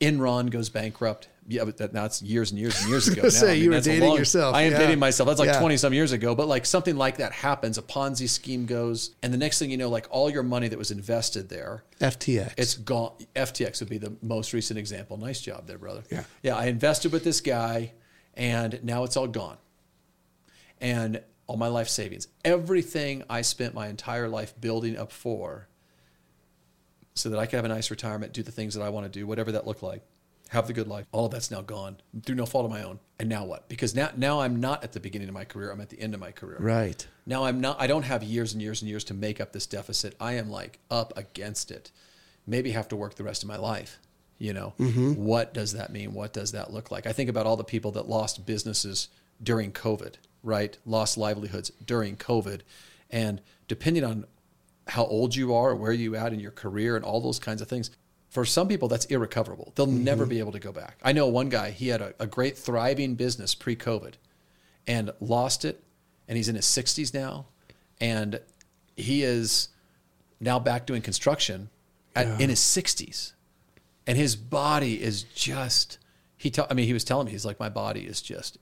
Enron 0.00 0.50
goes 0.50 0.68
bankrupt. 0.68 1.28
Yeah, 1.46 1.64
but 1.64 1.76
that, 1.76 1.92
now 1.92 2.08
years 2.22 2.50
and 2.52 2.58
years 2.58 2.80
and 2.80 2.88
years 2.88 3.06
ago. 3.12 3.22
now. 3.24 3.28
say, 3.28 3.56
you 3.58 3.68
were 3.68 3.74
that's 3.74 3.86
a 3.86 3.90
dating 4.00 4.14
yourself. 4.14 4.54
I 4.54 4.62
am 4.62 4.72
Yeah. 4.72 4.78
dating 4.78 4.98
myself. 4.98 5.26
That's 5.28 5.38
like 5.38 5.48
Yeah. 5.48 5.60
20 5.60 5.76
some 5.76 5.92
years 5.92 6.12
ago. 6.12 6.34
But 6.34 6.48
like 6.48 6.64
something 6.64 6.96
like 6.96 7.18
that 7.18 7.32
happens, 7.32 7.76
a 7.76 7.82
Ponzi 7.82 8.28
scheme 8.28 8.64
goes, 8.64 9.14
and 9.22 9.32
the 9.32 9.36
next 9.36 9.58
thing 9.58 9.70
you 9.70 9.76
know, 9.76 9.90
like 9.90 10.06
all 10.10 10.30
your 10.30 10.42
money 10.42 10.68
that 10.68 10.78
was 10.78 10.90
invested 10.90 11.50
there, 11.50 11.84
FTX. 12.00 12.54
it's 12.56 12.74
gone. 12.74 13.12
FTX 13.36 13.80
would 13.80 13.90
be 13.90 13.98
the 13.98 14.14
most 14.22 14.52
recent 14.54 14.78
example. 14.78 15.18
Nice 15.18 15.40
job 15.42 15.66
there, 15.66 15.76
brother. 15.78 16.02
Yeah. 16.10 16.24
Yeah. 16.42 16.56
I 16.56 16.64
invested 16.66 17.12
with 17.12 17.24
this 17.24 17.42
guy, 17.42 17.92
and 18.34 18.80
now 18.82 19.04
it's 19.04 19.16
all 19.16 19.26
gone. 19.28 19.58
And 20.80 21.22
all 21.46 21.56
my 21.58 21.68
life 21.68 21.88
savings, 21.88 22.26
everything 22.44 23.22
I 23.28 23.42
spent 23.42 23.74
my 23.74 23.88
entire 23.88 24.28
life 24.28 24.58
building 24.60 24.96
up 24.96 25.12
for, 25.12 25.68
so 27.14 27.30
that 27.30 27.38
I 27.38 27.46
could 27.46 27.56
have 27.56 27.64
a 27.64 27.68
nice 27.68 27.90
retirement, 27.90 28.32
do 28.32 28.42
the 28.42 28.52
things 28.52 28.74
that 28.74 28.82
I 28.82 28.88
want 28.88 29.04
to 29.06 29.18
do, 29.18 29.26
whatever 29.26 29.52
that 29.52 29.66
looked 29.66 29.82
like, 29.82 30.02
have 30.48 30.66
the 30.66 30.72
good 30.72 30.88
life. 30.88 31.06
All 31.12 31.26
of 31.26 31.32
that's 31.32 31.50
now 31.50 31.62
gone 31.62 31.96
through 32.24 32.34
no 32.34 32.46
fault 32.46 32.64
of 32.64 32.70
my 32.70 32.82
own. 32.82 32.98
And 33.18 33.28
now 33.28 33.44
what? 33.44 33.68
Because 33.68 33.94
now, 33.94 34.10
now 34.16 34.40
I'm 34.40 34.60
not 34.60 34.84
at 34.84 34.92
the 34.92 35.00
beginning 35.00 35.28
of 35.28 35.34
my 35.34 35.44
career. 35.44 35.70
I'm 35.70 35.80
at 35.80 35.90
the 35.90 36.00
end 36.00 36.14
of 36.14 36.20
my 36.20 36.32
career. 36.32 36.58
right. 36.60 37.06
Now 37.26 37.44
I'm 37.44 37.60
not 37.60 37.80
I 37.80 37.86
don't 37.86 38.02
have 38.02 38.22
years 38.22 38.52
and 38.52 38.60
years 38.60 38.82
and 38.82 38.88
years 38.88 39.04
to 39.04 39.14
make 39.14 39.40
up 39.40 39.52
this 39.52 39.66
deficit. 39.66 40.14
I 40.20 40.34
am 40.34 40.50
like 40.50 40.78
up 40.90 41.16
against 41.16 41.70
it. 41.70 41.90
Maybe 42.46 42.72
have 42.72 42.88
to 42.88 42.96
work 42.96 43.14
the 43.14 43.24
rest 43.24 43.42
of 43.42 43.48
my 43.48 43.56
life. 43.56 43.98
You 44.36 44.52
know, 44.52 44.74
mm-hmm. 44.78 45.14
what 45.14 45.54
does 45.54 45.72
that 45.72 45.92
mean? 45.92 46.12
What 46.12 46.32
does 46.32 46.52
that 46.52 46.72
look 46.72 46.90
like? 46.90 47.06
I 47.06 47.12
think 47.12 47.30
about 47.30 47.46
all 47.46 47.56
the 47.56 47.64
people 47.64 47.92
that 47.92 48.08
lost 48.08 48.44
businesses 48.44 49.08
during 49.42 49.72
COVID, 49.72 50.14
right? 50.42 50.76
Lost 50.84 51.16
livelihoods 51.16 51.70
during 51.84 52.16
COVID. 52.16 52.60
And 53.10 53.40
depending 53.68 54.04
on 54.04 54.26
how 54.88 55.04
old 55.04 55.34
you 55.34 55.54
are, 55.54 55.74
where 55.74 55.92
you 55.92 56.16
at 56.16 56.32
in 56.32 56.40
your 56.40 56.50
career 56.50 56.96
and 56.96 57.04
all 57.04 57.20
those 57.20 57.38
kinds 57.38 57.62
of 57.62 57.68
things, 57.68 57.90
for 58.28 58.44
some 58.44 58.66
people 58.66 58.88
that's 58.88 59.04
irrecoverable. 59.06 59.72
They'll 59.76 59.86
mm-hmm. 59.86 60.04
never 60.04 60.26
be 60.26 60.40
able 60.40 60.52
to 60.52 60.58
go 60.58 60.72
back. 60.72 60.98
I 61.02 61.12
know 61.12 61.28
one 61.28 61.48
guy, 61.48 61.70
he 61.70 61.88
had 61.88 62.02
a, 62.02 62.14
a 62.18 62.26
great 62.26 62.58
thriving 62.58 63.14
business 63.14 63.54
pre-COVID 63.54 64.14
and 64.86 65.12
lost 65.20 65.64
it 65.64 65.82
and 66.28 66.36
he's 66.36 66.48
in 66.48 66.56
his 66.56 66.64
60s 66.64 67.14
now 67.14 67.46
and 68.00 68.40
he 68.96 69.22
is 69.22 69.68
now 70.40 70.58
back 70.58 70.86
doing 70.86 71.02
construction 71.02 71.70
at, 72.16 72.40
in 72.40 72.50
his 72.50 72.60
60s 72.60 73.32
and 74.06 74.18
his 74.18 74.36
body 74.36 75.02
is 75.02 75.22
just 75.22 75.98
he 76.36 76.50
tell 76.50 76.66
I 76.70 76.74
mean 76.74 76.86
he 76.86 76.92
was 76.92 77.04
telling 77.04 77.26
me 77.26 77.32
he's 77.32 77.44
like 77.44 77.58
my 77.58 77.68
body 77.68 78.00
is 78.02 78.20
just 78.20 78.58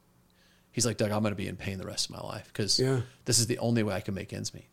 he's 0.71 0.87
like 0.87 0.97
Doug 0.97 1.11
I'm 1.11 1.23
going 1.23 1.33
to 1.33 1.37
be 1.37 1.49
in 1.49 1.57
pain 1.57 1.79
the 1.79 1.87
rest 1.87 2.11
of 2.11 2.17
my 2.17 2.23
life 2.23 2.47
because 2.47 2.79
Yeah. 2.79 3.01
this 3.25 3.39
is 3.39 3.47
the 3.47 3.59
only 3.59 3.83
way 3.83 3.95
I 3.95 4.01
can 4.01 4.15
make 4.15 4.33
ends 4.33 4.55
meet 4.55 4.69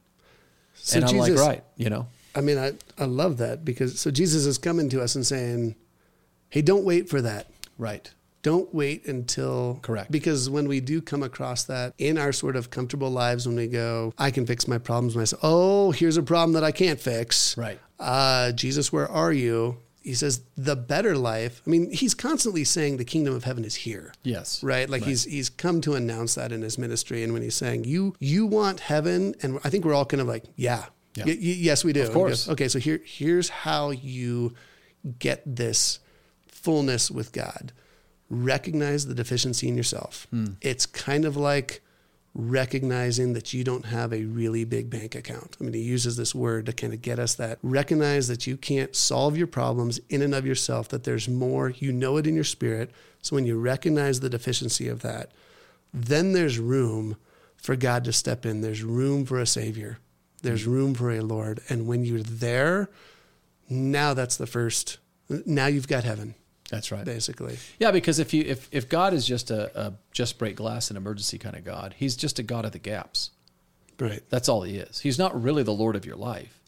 So 0.79 0.97
and 0.97 1.05
I'm 1.05 1.11
Jesus- 1.11 1.39
like 1.39 1.47
right 1.47 1.63
you 1.77 1.89
know 1.89 2.07
I 2.35 2.41
mean, 2.41 2.57
I, 2.57 2.73
I 2.97 3.05
love 3.05 3.37
that 3.37 3.65
because 3.65 3.99
so 3.99 4.11
Jesus 4.11 4.45
is 4.45 4.57
coming 4.57 4.89
to 4.89 5.01
us 5.01 5.15
and 5.15 5.25
saying, 5.25 5.75
hey, 6.49 6.61
don't 6.61 6.85
wait 6.85 7.09
for 7.09 7.21
that. 7.21 7.47
right 7.77 8.09
Don't 8.43 8.73
wait 8.73 9.05
until. 9.07 9.79
Correct. 9.81 10.11
Because 10.11 10.49
when 10.49 10.67
we 10.67 10.79
do 10.79 11.01
come 11.01 11.23
across 11.23 11.63
that 11.65 11.93
in 11.97 12.17
our 12.17 12.31
sort 12.31 12.55
of 12.55 12.69
comfortable 12.69 13.09
lives, 13.09 13.47
when 13.47 13.57
we 13.57 13.67
go, 13.67 14.13
I 14.17 14.31
can 14.31 14.45
fix 14.45 14.67
my 14.67 14.77
problems 14.77 15.15
myself. 15.15 15.41
Oh, 15.43 15.91
here's 15.91 16.17
a 16.17 16.23
problem 16.23 16.53
that 16.53 16.63
I 16.63 16.71
can't 16.71 16.99
fix. 16.99 17.57
Right. 17.57 17.79
Uh, 17.99 18.51
Jesus, 18.53 18.93
where 18.93 19.09
are 19.09 19.33
you? 19.33 19.77
He 20.01 20.13
says, 20.13 20.41
the 20.57 20.75
better 20.75 21.15
life. 21.17 21.61
I 21.67 21.69
mean, 21.69 21.91
he's 21.91 22.13
constantly 22.13 22.63
saying 22.63 22.97
the 22.97 23.05
kingdom 23.05 23.35
of 23.35 23.43
heaven 23.43 23.65
is 23.65 23.75
here. 23.75 24.13
yes 24.23 24.63
Right, 24.63 24.89
like 24.89 25.03
he's 25.03 25.25
he's 25.25 25.49
come 25.49 25.81
to 25.81 25.95
announce 25.95 26.35
that 26.35 26.51
in 26.51 26.61
his 26.61 26.77
ministry, 26.77 27.23
and 27.23 27.33
when 27.33 27.41
he's 27.41 27.55
saying 27.55 27.83
you 27.83 28.15
you 28.19 28.45
want 28.45 28.79
heaven, 28.79 29.35
and 29.41 29.59
I 29.63 29.69
think 29.69 29.83
we're 29.85 29.93
all 29.93 30.05
kind 30.05 30.21
of 30.21 30.27
like, 30.27 30.45
yeah, 30.55 30.85
Yeah. 31.15 31.25
Y- 31.25 31.31
y- 31.31 31.37
yes, 31.69 31.83
we 31.83 31.91
do. 31.93 32.03
Of 32.03 32.13
course. 32.13 32.47
okay, 32.49 32.67
so 32.69 32.79
here 32.79 33.01
here's 33.05 33.49
how 33.49 33.89
you 33.91 34.53
get 35.19 35.43
this 35.45 35.99
fullness 36.47 37.11
with 37.11 37.31
God. 37.31 37.71
Recognize 38.29 39.07
the 39.07 39.15
deficiency 39.15 39.67
in 39.67 39.75
yourself. 39.75 40.27
Hmm. 40.29 40.53
It's 40.61 40.85
kind 40.85 41.25
of 41.25 41.35
like 41.35 41.81
recognizing 42.35 43.33
that 43.33 43.53
you 43.53 43.63
don't 43.63 43.85
have 43.85 44.13
a 44.13 44.23
really 44.23 44.63
big 44.63 44.89
bank 44.89 45.15
account. 45.15 45.57
I 45.59 45.63
mean, 45.63 45.73
he 45.73 45.81
uses 45.81 46.15
this 46.15 46.35
word 46.35 46.67
to 46.67 46.73
kind 46.73 46.93
of 46.93 47.01
get 47.01 47.19
us 47.19 47.35
that. 47.35 47.57
Recognize 47.63 48.27
that 48.27 48.47
you 48.47 48.55
can't 48.55 48.95
solve 48.95 49.35
your 49.35 49.47
problems 49.47 49.99
in 50.09 50.21
and 50.21 50.35
of 50.35 50.45
yourself, 50.45 50.89
that 50.89 51.03
there's 51.03 51.27
more. 51.27 51.69
You 51.69 51.91
know 51.91 52.17
it 52.17 52.27
in 52.27 52.35
your 52.35 52.43
spirit. 52.43 52.91
So 53.21 53.35
when 53.35 53.45
you 53.45 53.59
recognize 53.59 54.19
the 54.19 54.29
deficiency 54.29 54.87
of 54.87 55.01
that, 55.01 55.31
then 55.93 56.33
there's 56.33 56.59
room 56.59 57.17
for 57.57 57.75
God 57.75 58.03
to 58.05 58.13
step 58.13 58.45
in. 58.45 58.61
There's 58.61 58.83
room 58.83 59.25
for 59.25 59.39
a 59.39 59.45
Savior. 59.45 59.99
There's 60.41 60.63
mm-hmm. 60.63 60.71
room 60.71 60.93
for 60.93 61.11
a 61.11 61.21
Lord. 61.21 61.61
And 61.67 61.87
when 61.87 62.05
you're 62.05 62.23
there, 62.23 62.89
now 63.69 64.13
that's 64.13 64.37
the 64.37 64.47
first. 64.47 64.97
Now 65.45 65.67
you've 65.67 65.87
got 65.87 66.03
heaven, 66.03 66.35
that's 66.69 66.91
right 66.91 67.05
basically. 67.05 67.57
Yeah, 67.79 67.91
because 67.91 68.19
if 68.19 68.33
you 68.33 68.43
if 68.45 68.69
if 68.71 68.87
God 68.89 69.13
is 69.13 69.25
just 69.25 69.51
a, 69.51 69.87
a 69.87 69.93
just 70.11 70.37
break 70.37 70.55
glass 70.55 70.89
and 70.89 70.97
emergency 70.97 71.37
kind 71.37 71.55
of 71.55 71.63
God, 71.63 71.95
He's 71.97 72.15
just 72.15 72.39
a 72.39 72.43
God 72.43 72.65
of 72.65 72.71
the 72.71 72.79
gaps. 72.79 73.31
Right. 73.99 74.21
That's 74.29 74.47
all 74.47 74.61
He 74.61 74.77
is. 74.77 74.99
He's 74.99 75.19
not 75.19 75.41
really 75.41 75.63
the 75.63 75.73
Lord 75.73 75.95
of 75.95 76.05
your 76.05 76.15
life. 76.15 76.61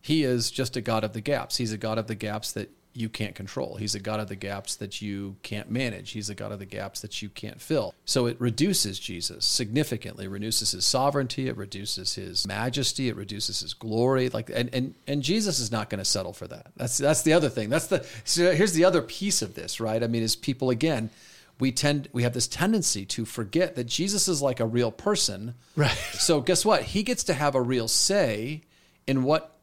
He 0.00 0.24
is 0.24 0.50
just 0.50 0.76
a 0.76 0.80
God 0.80 1.04
of 1.04 1.12
the 1.12 1.20
gaps. 1.20 1.58
He's 1.58 1.72
a 1.72 1.78
God 1.78 1.98
of 1.98 2.08
the 2.08 2.16
gaps 2.16 2.52
that 2.52 2.70
you 2.94 3.08
can't 3.08 3.34
control. 3.34 3.76
He's 3.76 3.94
a 3.94 4.00
God 4.00 4.20
of 4.20 4.28
the 4.28 4.36
gaps 4.36 4.76
that 4.76 5.00
you 5.00 5.36
can't 5.42 5.70
manage. 5.70 6.10
He's 6.10 6.28
a 6.28 6.34
God 6.34 6.52
of 6.52 6.58
the 6.58 6.66
gaps 6.66 7.00
that 7.00 7.22
you 7.22 7.28
can't 7.28 7.60
fill. 7.60 7.94
So 8.04 8.26
it 8.26 8.36
reduces 8.40 8.98
Jesus 8.98 9.44
significantly, 9.44 10.28
reduces 10.28 10.72
his 10.72 10.84
sovereignty, 10.84 11.48
it 11.48 11.56
reduces 11.56 12.14
his 12.14 12.46
majesty, 12.46 13.08
it 13.08 13.16
reduces 13.16 13.60
his 13.60 13.74
glory. 13.74 14.28
Like 14.28 14.50
and 14.54 14.72
and, 14.74 14.94
and 15.06 15.22
Jesus 15.22 15.58
is 15.58 15.72
not 15.72 15.90
going 15.90 16.00
to 16.00 16.04
settle 16.04 16.32
for 16.32 16.46
that. 16.48 16.66
That's 16.76 16.98
that's 16.98 17.22
the 17.22 17.32
other 17.32 17.48
thing. 17.48 17.70
That's 17.70 17.86
the 17.86 18.06
so 18.24 18.54
here's 18.54 18.74
the 18.74 18.84
other 18.84 19.02
piece 19.02 19.42
of 19.42 19.54
this, 19.54 19.80
right? 19.80 20.02
I 20.02 20.06
mean, 20.06 20.22
is 20.22 20.36
people 20.36 20.70
again 20.70 21.10
we 21.58 21.70
tend 21.70 22.08
we 22.12 22.24
have 22.24 22.34
this 22.34 22.48
tendency 22.48 23.04
to 23.06 23.24
forget 23.24 23.76
that 23.76 23.84
Jesus 23.84 24.28
is 24.28 24.42
like 24.42 24.60
a 24.60 24.66
real 24.66 24.90
person. 24.90 25.54
Right. 25.76 25.96
So 26.14 26.40
guess 26.40 26.64
what? 26.64 26.82
He 26.82 27.02
gets 27.02 27.24
to 27.24 27.34
have 27.34 27.54
a 27.54 27.62
real 27.62 27.88
say 27.88 28.62
in 29.06 29.22
what 29.22 29.56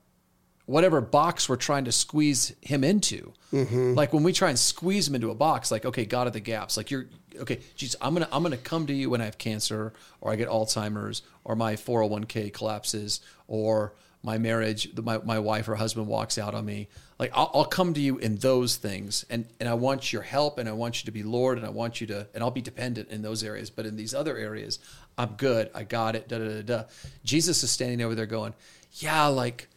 whatever 0.69 1.01
box 1.01 1.49
we're 1.49 1.55
trying 1.55 1.85
to 1.85 1.91
squeeze 1.91 2.53
him 2.61 2.83
into. 2.83 3.33
Mm-hmm. 3.51 3.95
Like 3.95 4.13
when 4.13 4.21
we 4.21 4.31
try 4.31 4.49
and 4.49 4.59
squeeze 4.59 5.07
him 5.07 5.15
into 5.15 5.31
a 5.31 5.35
box, 5.35 5.71
like 5.71 5.83
okay, 5.83 6.05
God 6.05 6.27
of 6.27 6.33
the 6.33 6.39
gaps. 6.39 6.77
Like 6.77 6.91
you're 6.91 7.07
okay, 7.39 7.59
Jesus, 7.75 7.95
I'm 7.99 8.13
gonna 8.13 8.29
I'm 8.31 8.43
gonna 8.43 8.55
come 8.55 8.85
to 8.85 8.93
you 8.93 9.09
when 9.09 9.19
I 9.19 9.25
have 9.25 9.39
cancer 9.39 9.93
or 10.21 10.31
I 10.31 10.35
get 10.35 10.47
Alzheimer's 10.47 11.23
or 11.43 11.55
my 11.55 11.73
401k 11.73 12.53
collapses 12.53 13.21
or 13.47 13.93
my 14.21 14.37
marriage, 14.37 14.95
my, 15.01 15.17
my 15.19 15.39
wife 15.39 15.67
or 15.69 15.75
husband 15.75 16.05
walks 16.05 16.37
out 16.37 16.53
on 16.53 16.65
me. 16.65 16.87
Like 17.17 17.31
I'll, 17.33 17.49
I'll 17.53 17.65
come 17.65 17.95
to 17.95 17.99
you 17.99 18.19
in 18.19 18.35
those 18.35 18.75
things, 18.75 19.25
and 19.27 19.47
and 19.59 19.67
I 19.67 19.73
want 19.73 20.13
your 20.13 20.21
help, 20.21 20.59
and 20.59 20.69
I 20.69 20.73
want 20.73 21.01
you 21.01 21.05
to 21.05 21.11
be 21.11 21.23
Lord, 21.23 21.57
and 21.57 21.65
I 21.65 21.71
want 21.71 21.99
you 21.99 22.05
to, 22.07 22.27
and 22.35 22.43
I'll 22.43 22.51
be 22.51 22.61
dependent 22.61 23.09
in 23.09 23.23
those 23.23 23.43
areas. 23.43 23.71
But 23.71 23.87
in 23.87 23.95
these 23.95 24.13
other 24.13 24.37
areas, 24.37 24.77
I'm 25.17 25.29
good. 25.29 25.71
I 25.73 25.83
got 25.83 26.15
it. 26.15 26.27
Da 26.27 26.37
da 26.37 26.47
da 26.47 26.61
da. 26.61 26.83
Jesus 27.23 27.63
is 27.63 27.71
standing 27.71 28.03
over 28.03 28.13
there 28.13 28.27
going, 28.27 28.53
yeah, 28.93 29.25
like 29.25 29.67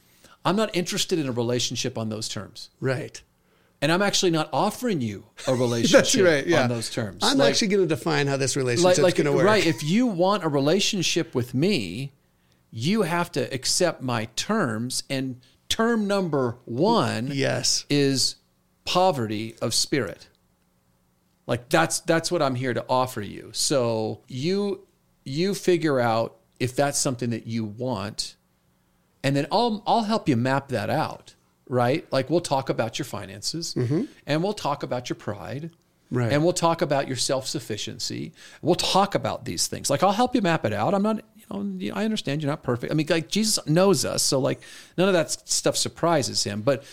I'm 0.45 0.57
not 0.57 0.75
interested 0.75 1.19
in 1.19 1.29
a 1.29 1.33
relationship 1.33 1.97
on 1.99 2.09
those 2.09 2.29
terms. 2.29 2.71
Right. 2.81 3.23
And 3.81 3.91
I'm 3.91 4.03
actually 4.03 4.31
not 4.31 4.49
offering 4.53 5.01
you 5.01 5.25
a 5.47 5.55
relationship 5.57 5.99
That's 6.05 6.17
right. 6.17 6.47
Yeah. 6.47 6.63
on 6.65 6.69
those 6.69 6.91
terms. 6.91 7.23
I'm 7.23 7.39
Like- 7.39 7.51
actually 7.51 7.69
going 7.69 7.89
to 7.89 7.95
define 7.95 8.27
how 8.27 8.37
this 8.37 8.55
like, 8.57 8.63
relationship's 8.65 8.99
like 9.01 9.17
going 9.17 9.27
to 9.27 9.33
work. 9.33 9.45
right. 9.45 9.65
If 9.67 9.83
you 9.83 10.07
want 10.07 10.45
a 10.45 10.49
relationship 10.49 11.35
with 11.35 11.53
me, 11.55 12.13
you 12.71 13.03
have 13.03 13.31
to 13.33 13.53
accept 13.53 14.03
my 14.03 14.27
terms. 14.37 15.03
And 15.11 15.41
term 15.69 16.07
number 16.07 16.59
one 16.65 17.31
Yes. 17.33 17.85
is 17.91 18.37
poverty 18.85 19.57
of 19.61 19.75
spirit. 19.75 20.29
Like 21.47 21.69
that's 21.69 22.01
that's 22.01 22.31
what 22.31 22.41
I'm 22.41 22.55
here 22.55 22.73
to 22.75 22.85
offer 22.89 23.21
you. 23.21 23.51
So 23.53 24.23
you 24.29 24.87
you 25.25 25.55
figure 25.55 25.99
out 26.01 26.37
if 26.61 26.77
that's 26.77 26.99
something 26.99 27.31
that 27.31 27.47
you 27.47 27.65
want, 27.65 28.37
and 29.23 29.37
then 29.37 29.47
I'll 29.51 29.83
I'll 29.87 30.05
help 30.05 30.29
you 30.29 30.37
map 30.37 30.69
that 30.69 30.91
out. 30.91 31.35
Right? 31.69 32.07
Like 32.13 32.29
we'll 32.29 32.41
talk 32.41 32.69
about 32.69 32.99
your 32.99 33.07
finances, 33.07 33.75
mm-hmm. 33.75 34.05
and 34.27 34.43
we'll 34.43 34.53
talk 34.53 34.83
about 34.83 35.09
your 35.09 35.17
pride. 35.17 35.71
Right. 36.11 36.31
And 36.31 36.45
we'll 36.45 36.53
talk 36.53 36.83
about 36.83 37.09
your 37.09 37.17
self 37.17 37.47
sufficiency. 37.47 38.33
We'll 38.61 38.75
talk 38.75 39.15
about 39.15 39.47
these 39.47 39.67
things. 39.67 39.89
Like 39.89 40.03
I'll 40.03 40.13
help 40.13 40.35
you 40.35 40.43
map 40.43 40.67
it 40.67 40.75
out. 40.75 40.93
I'm 40.93 41.03
not, 41.03 41.23
you 41.37 41.91
know, 41.91 41.97
I 41.97 42.05
understand 42.05 42.43
you're 42.43 42.51
not 42.51 42.63
perfect. 42.63 42.93
I 42.93 42.95
mean, 42.95 43.07
like 43.09 43.29
Jesus 43.29 43.67
knows 43.67 44.05
us, 44.05 44.23
so 44.23 44.39
like 44.39 44.61
none 44.99 45.09
of 45.09 45.15
that 45.15 45.31
stuff 45.31 45.75
surprises 45.75 46.45
him. 46.45 46.61
But 46.61 46.85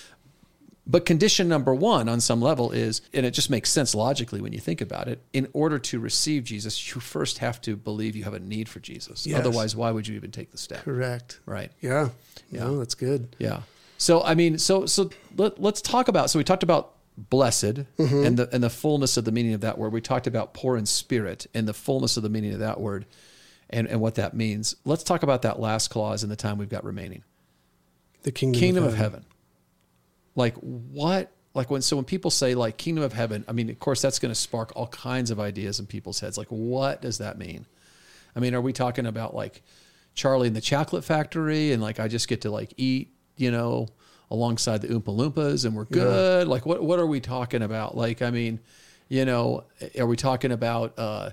but 0.90 1.06
condition 1.06 1.48
number 1.48 1.74
one 1.74 2.10
on 2.10 2.20
some 2.20 2.42
level 2.42 2.72
is, 2.72 3.02
and 3.14 3.24
it 3.24 3.32
just 3.32 3.52
makes 3.52 3.70
sense 3.70 3.94
logically 3.94 4.42
when 4.42 4.54
you 4.54 4.60
think 4.60 4.82
about 4.82 5.08
it, 5.08 5.22
in 5.34 5.48
order 5.54 5.78
to 5.78 6.00
receive 6.00 6.44
Jesus, 6.44 6.94
you 6.94 7.00
first 7.00 7.38
have 7.38 7.62
to 7.62 7.76
believe 7.76 8.16
you 8.16 8.24
have 8.24 8.34
a 8.34 8.40
need 8.40 8.68
for 8.68 8.80
Jesus. 8.80 9.28
Yes. 9.28 9.40
Otherwise, 9.40 9.76
why 9.76 9.92
would 9.92 10.08
you 10.08 10.16
even 10.16 10.32
take 10.32 10.52
the 10.52 10.58
step? 10.58 10.84
Correct. 10.84 11.40
Right. 11.46 11.72
Yeah. 11.80 12.10
No, 12.52 12.80
that's 12.80 12.96
good. 12.96 13.36
Yeah. 13.38 13.62
So 14.00 14.24
I 14.24 14.34
mean, 14.34 14.58
so 14.58 14.88
so 14.88 15.12
let, 15.38 15.62
let's 15.62 15.82
talk 15.82 16.08
about. 16.08 16.32
So 16.32 16.40
we 16.40 16.44
talked 16.44 16.64
about 16.64 16.94
blessed 17.18 17.84
mm-hmm. 17.98 18.26
and 18.26 18.38
the 18.38 18.50
and 18.52 18.64
the 18.64 18.70
fullness 18.72 19.16
of 19.16 19.26
the 19.26 19.32
meaning 19.32 19.54
of 19.54 19.62
that 19.62 19.78
word. 19.78 19.94
We 19.94 20.02
talked 20.02 20.26
about 20.26 20.56
poor 20.56 20.76
in 20.76 20.88
spirit 20.88 21.46
and 21.54 21.68
the 21.68 21.74
fullness 21.74 22.18
of 22.18 22.24
the 22.24 22.30
meaning 22.30 22.54
of 22.54 22.60
that 22.60 22.80
word, 22.80 23.06
and 23.70 23.88
and 23.88 24.02
what 24.02 24.16
that 24.16 24.34
means. 24.34 24.76
Let's 24.86 25.04
talk 25.04 25.22
about 25.22 25.44
that 25.44 25.60
last 25.60 25.90
clause 25.90 26.24
in 26.24 26.30
the 26.30 26.36
time 26.36 26.58
we've 26.58 26.70
got 26.70 26.84
remaining. 26.84 27.24
The 28.24 28.32
kingdom, 28.32 28.60
Kingdom 28.60 28.84
of 28.86 28.96
heaven. 28.96 29.26
Like 30.40 30.56
what 30.56 31.34
like 31.54 31.70
when 31.70 31.82
so 31.82 31.98
when 31.98 32.06
people 32.06 32.32
say 32.32 32.56
like 32.56 32.78
kingdom 32.78 33.04
of 33.04 33.12
heaven, 33.12 33.44
I 33.50 33.52
mean, 33.52 33.70
of 33.70 33.78
course, 33.78 34.02
that's 34.02 34.20
going 34.20 34.32
to 34.32 34.40
spark 34.40 34.72
all 34.74 34.88
kinds 34.88 35.32
of 35.32 35.40
ideas 35.40 35.82
in 35.82 35.86
people's 35.86 36.22
heads. 36.22 36.38
Like, 36.38 36.48
what 36.48 37.02
does 37.02 37.18
that 37.18 37.38
mean? 37.38 37.66
I 38.38 38.40
mean, 38.40 38.56
are 38.56 38.62
we 38.62 38.72
talking 38.72 39.06
about 39.06 39.36
like 39.36 39.64
Charlie 40.16 40.48
in 40.48 40.54
the 40.54 40.62
chocolate 40.62 41.04
factory 41.04 41.74
and 41.74 41.84
like 41.84 42.00
I 42.00 42.08
just 42.08 42.30
get 42.30 42.42
to 42.42 42.52
like 42.52 42.74
eat, 42.78 43.14
you 43.36 43.52
know, 43.52 43.90
alongside 44.32 44.82
the 44.82 44.88
Oompa 44.88 45.14
Loompas 45.14 45.66
and 45.66 45.76
we're 45.76 45.84
good? 45.84 46.48
Like, 46.48 46.66
what 46.66 46.82
what 46.82 47.00
are 47.00 47.08
we 47.08 47.20
talking 47.20 47.62
about? 47.62 47.98
Like, 47.98 48.22
I 48.22 48.32
mean, 48.32 48.62
you 49.10 49.26
know, 49.26 49.66
are 50.00 50.08
we 50.08 50.16
talking 50.16 50.54
about 50.54 50.98
uh, 50.98 51.32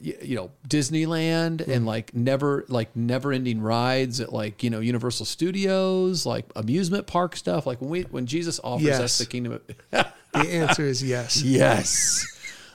you 0.00 0.34
know 0.34 0.50
Disneyland 0.68 1.66
and 1.68 1.84
like 1.86 2.14
never 2.14 2.64
like 2.68 2.94
never 2.96 3.32
ending 3.32 3.60
rides 3.60 4.20
at 4.20 4.32
like 4.32 4.62
you 4.62 4.70
know 4.70 4.80
Universal 4.80 5.26
Studios, 5.26 6.24
like 6.24 6.46
amusement 6.56 7.06
park 7.06 7.36
stuff? 7.36 7.66
Like 7.66 7.80
when 7.80 7.90
we 7.90 8.02
when 8.02 8.26
Jesus 8.26 8.60
offers 8.64 8.86
Yes. 8.86 9.00
us 9.00 9.18
the 9.18 9.26
kingdom 9.26 9.52
of 9.52 9.62
The 10.32 10.38
answer 10.38 10.84
is 10.84 11.02
yes. 11.02 11.42
Yes. 11.42 12.24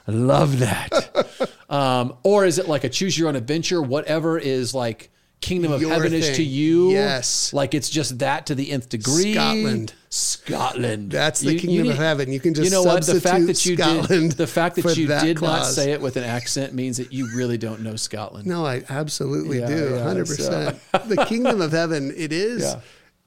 I 0.08 0.12
love 0.12 0.60
that. 0.60 1.50
um, 1.70 2.16
or 2.24 2.46
is 2.46 2.60
it 2.60 2.68
like 2.68 2.84
a 2.84 2.90
choose 2.90 3.18
your 3.18 3.30
own 3.30 3.36
adventure? 3.36 3.82
Whatever 3.82 4.38
is 4.38 4.74
like 4.76 5.10
kingdom 5.42 5.72
of 5.72 5.82
Your 5.82 5.92
heaven 5.92 6.14
is 6.14 6.36
to 6.38 6.44
you. 6.44 6.92
Yes. 6.92 7.54
Like 7.54 7.74
it's 7.74 7.90
just 7.90 8.20
that 8.20 8.48
to 8.48 8.56
the 8.56 8.72
nth 8.72 8.90
degree. 8.90 9.34
Scotland. 9.34 9.94
Scotland. 10.15 11.12
That's 11.12 11.41
the 11.41 11.58
kingdom 11.60 11.89
of 11.89 11.97
heaven. 11.97 12.32
You 12.32 12.39
can 12.39 12.54
just 12.54 12.65
you 12.65 12.71
know 12.71 12.84
what? 12.84 13.06
The 13.06 13.19
fact 13.21 13.47
that 13.47 13.65
you 13.65 13.75
Scotland 13.75 14.30
did 14.32 14.38
the 14.38 14.47
fact 14.47 14.75
that 14.78 14.97
you 14.97 15.08
that 15.08 15.23
did 15.23 15.41
not 15.41 15.65
say 15.65 15.91
it 15.91 16.01
with 16.01 16.15
an 16.17 16.23
accent 16.23 16.73
means 16.73 16.97
that 16.97 17.12
you 17.12 17.28
really 17.36 17.58
don't 17.58 17.82
know 17.82 17.95
Scotland. 17.95 18.47
No, 18.47 18.65
I 18.65 18.84
absolutely 18.89 19.60
Yeah, 19.60 19.67
do. 19.67 19.89
yeah, 19.95 20.06
100%. 20.06 21.08
the 21.10 21.25
kingdom 21.25 21.62
of 21.62 21.71
heaven, 21.71 22.13
it 22.15 22.32
is. 22.32 22.62
Yeah. 22.63 22.80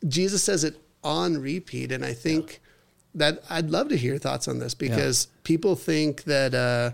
Jesus 0.08 0.42
says 0.42 0.64
it 0.64 0.76
on 1.04 1.38
repeat. 1.38 1.92
And 1.92 2.04
I 2.04 2.12
think 2.14 2.60
that 3.14 3.42
I'd 3.50 3.70
love 3.70 3.88
to 3.88 3.96
hear 3.96 4.16
thoughts 4.18 4.48
on 4.48 4.58
this 4.58 4.74
because 4.74 5.28
people 5.44 5.76
think 5.76 6.24
that. 6.24 6.54
Uh, 6.54 6.90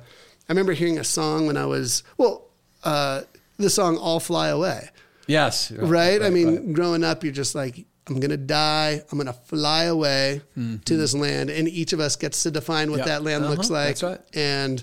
I 0.47 0.53
remember 0.53 0.75
hearing 0.75 0.99
a 0.99 1.05
song 1.05 1.47
when 1.47 1.57
I 1.57 1.65
was, 1.65 2.03
well, 2.19 2.49
uh, 2.83 3.23
the 3.57 3.71
song 3.71 3.97
I'll 3.99 4.21
Fly 4.21 4.49
Away, 4.49 4.91
Yes. 5.27 5.71
right? 5.73 6.21
I 6.21 6.29
mean, 6.29 6.75
growing 6.75 7.03
up, 7.03 7.25
you're 7.25 7.33
just 7.33 7.55
like, 7.55 7.87
I'm 8.07 8.21
going 8.21 8.31
to 8.31 8.37
die. 8.37 9.03
I'm 9.11 9.17
going 9.19 9.27
to 9.27 9.33
fly 9.33 9.85
away 9.85 10.43
to 10.57 10.97
this 10.97 11.15
land. 11.15 11.49
And 11.51 11.67
each 11.69 11.93
of 11.95 12.01
us 12.01 12.17
gets 12.17 12.43
to 12.43 12.51
define 12.51 12.91
what 12.91 13.01
Mm-hmm. 13.01 13.09
That 13.09 13.23
land 13.25 13.47
looks 13.49 13.71
Uh-huh. 13.71 13.75
like. 13.81 13.87
That's 13.99 14.03
right. 14.03 14.21
And 14.35 14.83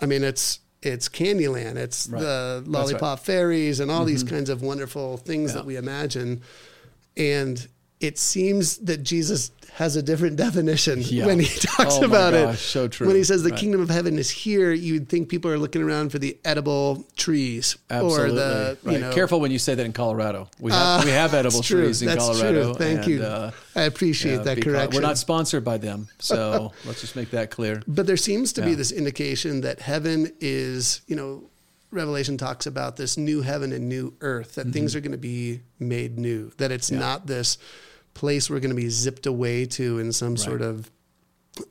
I 0.00 0.06
mean, 0.06 0.24
it's, 0.24 0.58
it's 0.82 1.08
Candyland. 1.08 1.76
It's 1.76 2.08
Right. 2.08 2.20
the 2.20 2.26
That's 2.26 2.56
right. 2.56 2.62
Mm-hmm. 2.64 2.70
lollipop 2.72 3.20
fairies 3.20 3.78
and 3.80 3.90
all 3.90 4.04
these 4.04 4.24
kinds 4.24 4.50
of 4.50 4.62
wonderful 4.62 5.18
things 5.18 5.50
Yeah. 5.50 5.56
that 5.58 5.66
we 5.66 5.76
imagine. 5.76 6.42
And 7.16 7.66
it 8.00 8.18
seems 8.18 8.78
that 8.78 8.98
Jesus 9.04 9.50
has 9.74 9.94
a 9.96 10.02
different 10.02 10.36
definition 10.36 11.00
Yeah. 11.02 11.26
when 11.26 11.38
he 11.38 11.46
talks 11.60 11.96
Oh 11.98 12.04
about 12.04 12.32
gosh, 12.32 12.54
it. 12.54 12.58
so 12.58 12.88
true. 12.88 13.06
When 13.06 13.14
he 13.16 13.22
says 13.22 13.42
the 13.42 13.50
Right. 13.50 13.58
kingdom 13.60 13.80
of 13.80 13.88
heaven 13.90 14.18
is 14.18 14.28
here, 14.28 14.72
you'd 14.72 15.08
think 15.08 15.28
people 15.28 15.50
are 15.50 15.58
looking 15.58 15.82
around 15.82 16.10
for 16.10 16.18
the 16.18 16.36
edible 16.44 17.06
trees 17.16 17.76
Absolutely. 17.90 18.24
or 18.30 18.32
the 18.32 18.78
right. 18.82 18.92
you 18.94 18.98
know. 19.00 19.12
Careful 19.12 19.40
when 19.40 19.50
you 19.52 19.58
say 19.58 19.74
that 19.76 19.86
in 19.86 19.92
Colorado. 19.92 20.48
We 20.58 20.72
have 20.72 21.04
we 21.04 21.10
have 21.12 21.32
edible 21.34 21.62
trees 21.62 22.02
in 22.02 22.08
That's 22.08 22.24
Colorado. 22.24 22.64
True. 22.64 22.74
Thank 22.74 22.98
and, 23.00 23.08
you. 23.08 23.22
uh, 23.22 23.50
I 23.76 23.82
appreciate 23.82 24.36
yeah, 24.38 24.42
that 24.42 24.62
correction. 24.62 25.00
We're 25.00 25.06
not 25.06 25.18
sponsored 25.18 25.64
by 25.64 25.78
them, 25.78 26.08
so 26.18 26.72
let's 26.84 27.00
just 27.00 27.14
make 27.14 27.30
that 27.30 27.50
clear. 27.50 27.82
But 27.86 28.06
there 28.08 28.16
seems 28.16 28.52
to 28.54 28.62
be 28.62 28.74
this 28.74 28.90
indication 28.90 29.60
that 29.60 29.80
heaven 29.80 30.32
is, 30.40 31.02
you 31.06 31.14
know, 31.14 31.44
Revelation 31.90 32.36
talks 32.36 32.66
about 32.66 32.96
this 32.96 33.16
new 33.16 33.40
heaven 33.42 33.72
and 33.72 33.88
new 33.88 34.12
earth, 34.20 34.56
that 34.56 34.72
things 34.72 34.90
Mm-hmm. 34.92 34.98
are 34.98 35.00
going 35.02 35.12
to 35.12 35.18
be 35.18 35.60
made 35.78 36.18
new, 36.18 36.50
that 36.58 36.70
it's 36.72 36.90
not 36.90 37.26
this 37.26 37.56
place 38.18 38.50
we're 38.50 38.60
going 38.60 38.76
to 38.76 38.82
be 38.82 38.88
zipped 38.88 39.26
away 39.26 39.64
to 39.66 39.98
in 39.98 40.12
some 40.12 40.36
sort 40.36 40.60
of 40.60 40.90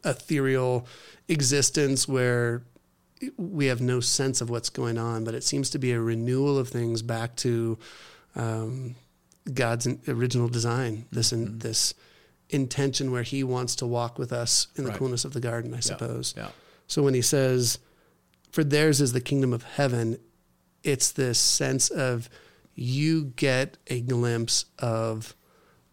ethereal 0.04 0.88
existence 1.28 2.08
where 2.08 2.64
we 3.38 3.66
have 3.66 3.82
no 3.82 4.00
sense 4.00 4.42
of 4.42 4.50
what's 4.50 4.70
going 4.70 4.98
on, 4.98 5.24
but 5.24 5.34
it 5.34 5.44
seems 5.44 5.70
to 5.72 5.80
be 5.80 5.92
a 5.92 6.00
renewal 6.00 6.58
of 6.58 6.70
things 6.70 7.02
back 7.02 7.36
to 7.38 7.78
um, 8.36 8.96
God's 9.54 9.88
original 10.08 10.48
design, 10.48 11.06
this 11.12 11.34
in, 11.34 11.60
this 11.60 11.94
intention 12.50 13.12
where 13.12 13.24
He 13.24 13.44
wants 13.44 13.76
to 13.78 13.88
walk 13.88 14.18
with 14.20 14.32
us 14.32 14.68
in 14.76 14.84
the 14.84 14.92
Right. 14.92 15.00
coolness 15.00 15.26
of 15.26 15.34
the 15.34 15.40
garden, 15.40 15.74
I 15.74 15.80
suppose. 15.82 16.34
Yeah. 16.38 16.50
So 16.88 17.02
when 17.04 17.14
He 17.14 17.22
says, 17.22 17.80
"For 18.52 18.64
theirs 18.64 19.02
is 19.02 19.12
the 19.14 19.22
kingdom 19.22 19.52
of 19.54 19.64
heaven," 19.64 20.18
it's 20.84 21.12
this 21.12 21.40
sense 21.40 21.90
of 21.90 22.30
you 22.76 23.34
get 23.36 23.78
a 23.88 24.00
glimpse 24.02 24.66
of 24.78 25.36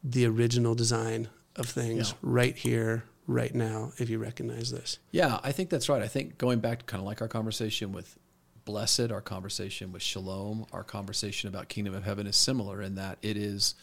the 0.04 0.26
original 0.26 0.74
design 0.74 1.28
of 1.56 1.66
things 1.66 2.10
Yeah. 2.10 2.16
right 2.22 2.56
here, 2.56 3.04
right 3.26 3.54
now, 3.54 3.92
if 3.98 4.10
you 4.10 4.18
recognize 4.18 4.70
this. 4.70 4.98
Yeah, 5.12 5.40
I 5.42 5.50
think 5.52 5.70
that's 5.70 5.88
right. 5.88 6.02
I 6.02 6.08
think 6.08 6.36
going 6.36 6.58
back 6.60 6.80
to 6.80 6.84
kind 6.84 7.00
of 7.00 7.06
like 7.06 7.22
our 7.22 7.28
conversation 7.28 7.90
with 7.92 8.18
blessed, 8.66 9.10
our 9.10 9.20
conversation 9.22 9.92
with 9.92 10.02
shalom, 10.02 10.66
our 10.72 10.84
conversation 10.84 11.48
about 11.48 11.68
kingdom 11.68 11.94
of 11.94 12.04
heaven 12.04 12.26
is 12.26 12.36
similar 12.36 12.82
in 12.82 12.94
that 12.96 13.18
it 13.22 13.36
is 13.36 13.74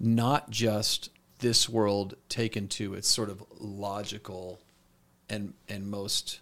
not 0.00 0.50
just 0.50 1.10
this 1.38 1.68
world 1.68 2.16
taken 2.28 2.66
to 2.68 2.94
its 2.94 3.08
sort 3.08 3.28
of 3.30 3.42
logical 3.58 4.60
and 5.28 5.54
and 5.68 5.88
most 5.90 6.40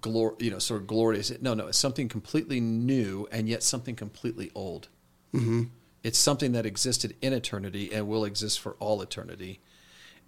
glor 0.00 0.40
you 0.40 0.50
know 0.50 0.58
sort 0.58 0.80
of 0.80 0.86
glorious 0.86 1.30
no 1.42 1.52
no 1.54 1.66
it's 1.66 1.78
something 1.78 2.08
completely 2.08 2.60
new 2.60 3.26
and 3.30 3.48
yet 3.48 3.62
something 3.62 3.94
completely 3.94 4.50
old 4.54 4.88
Mm-hmm. 5.34 5.62
It's 6.04 6.18
something 6.18 6.52
that 6.52 6.66
existed 6.66 7.14
in 7.22 7.32
eternity 7.32 7.92
and 7.92 8.08
will 8.08 8.24
exist 8.24 8.60
for 8.60 8.72
all 8.80 9.00
eternity 9.02 9.60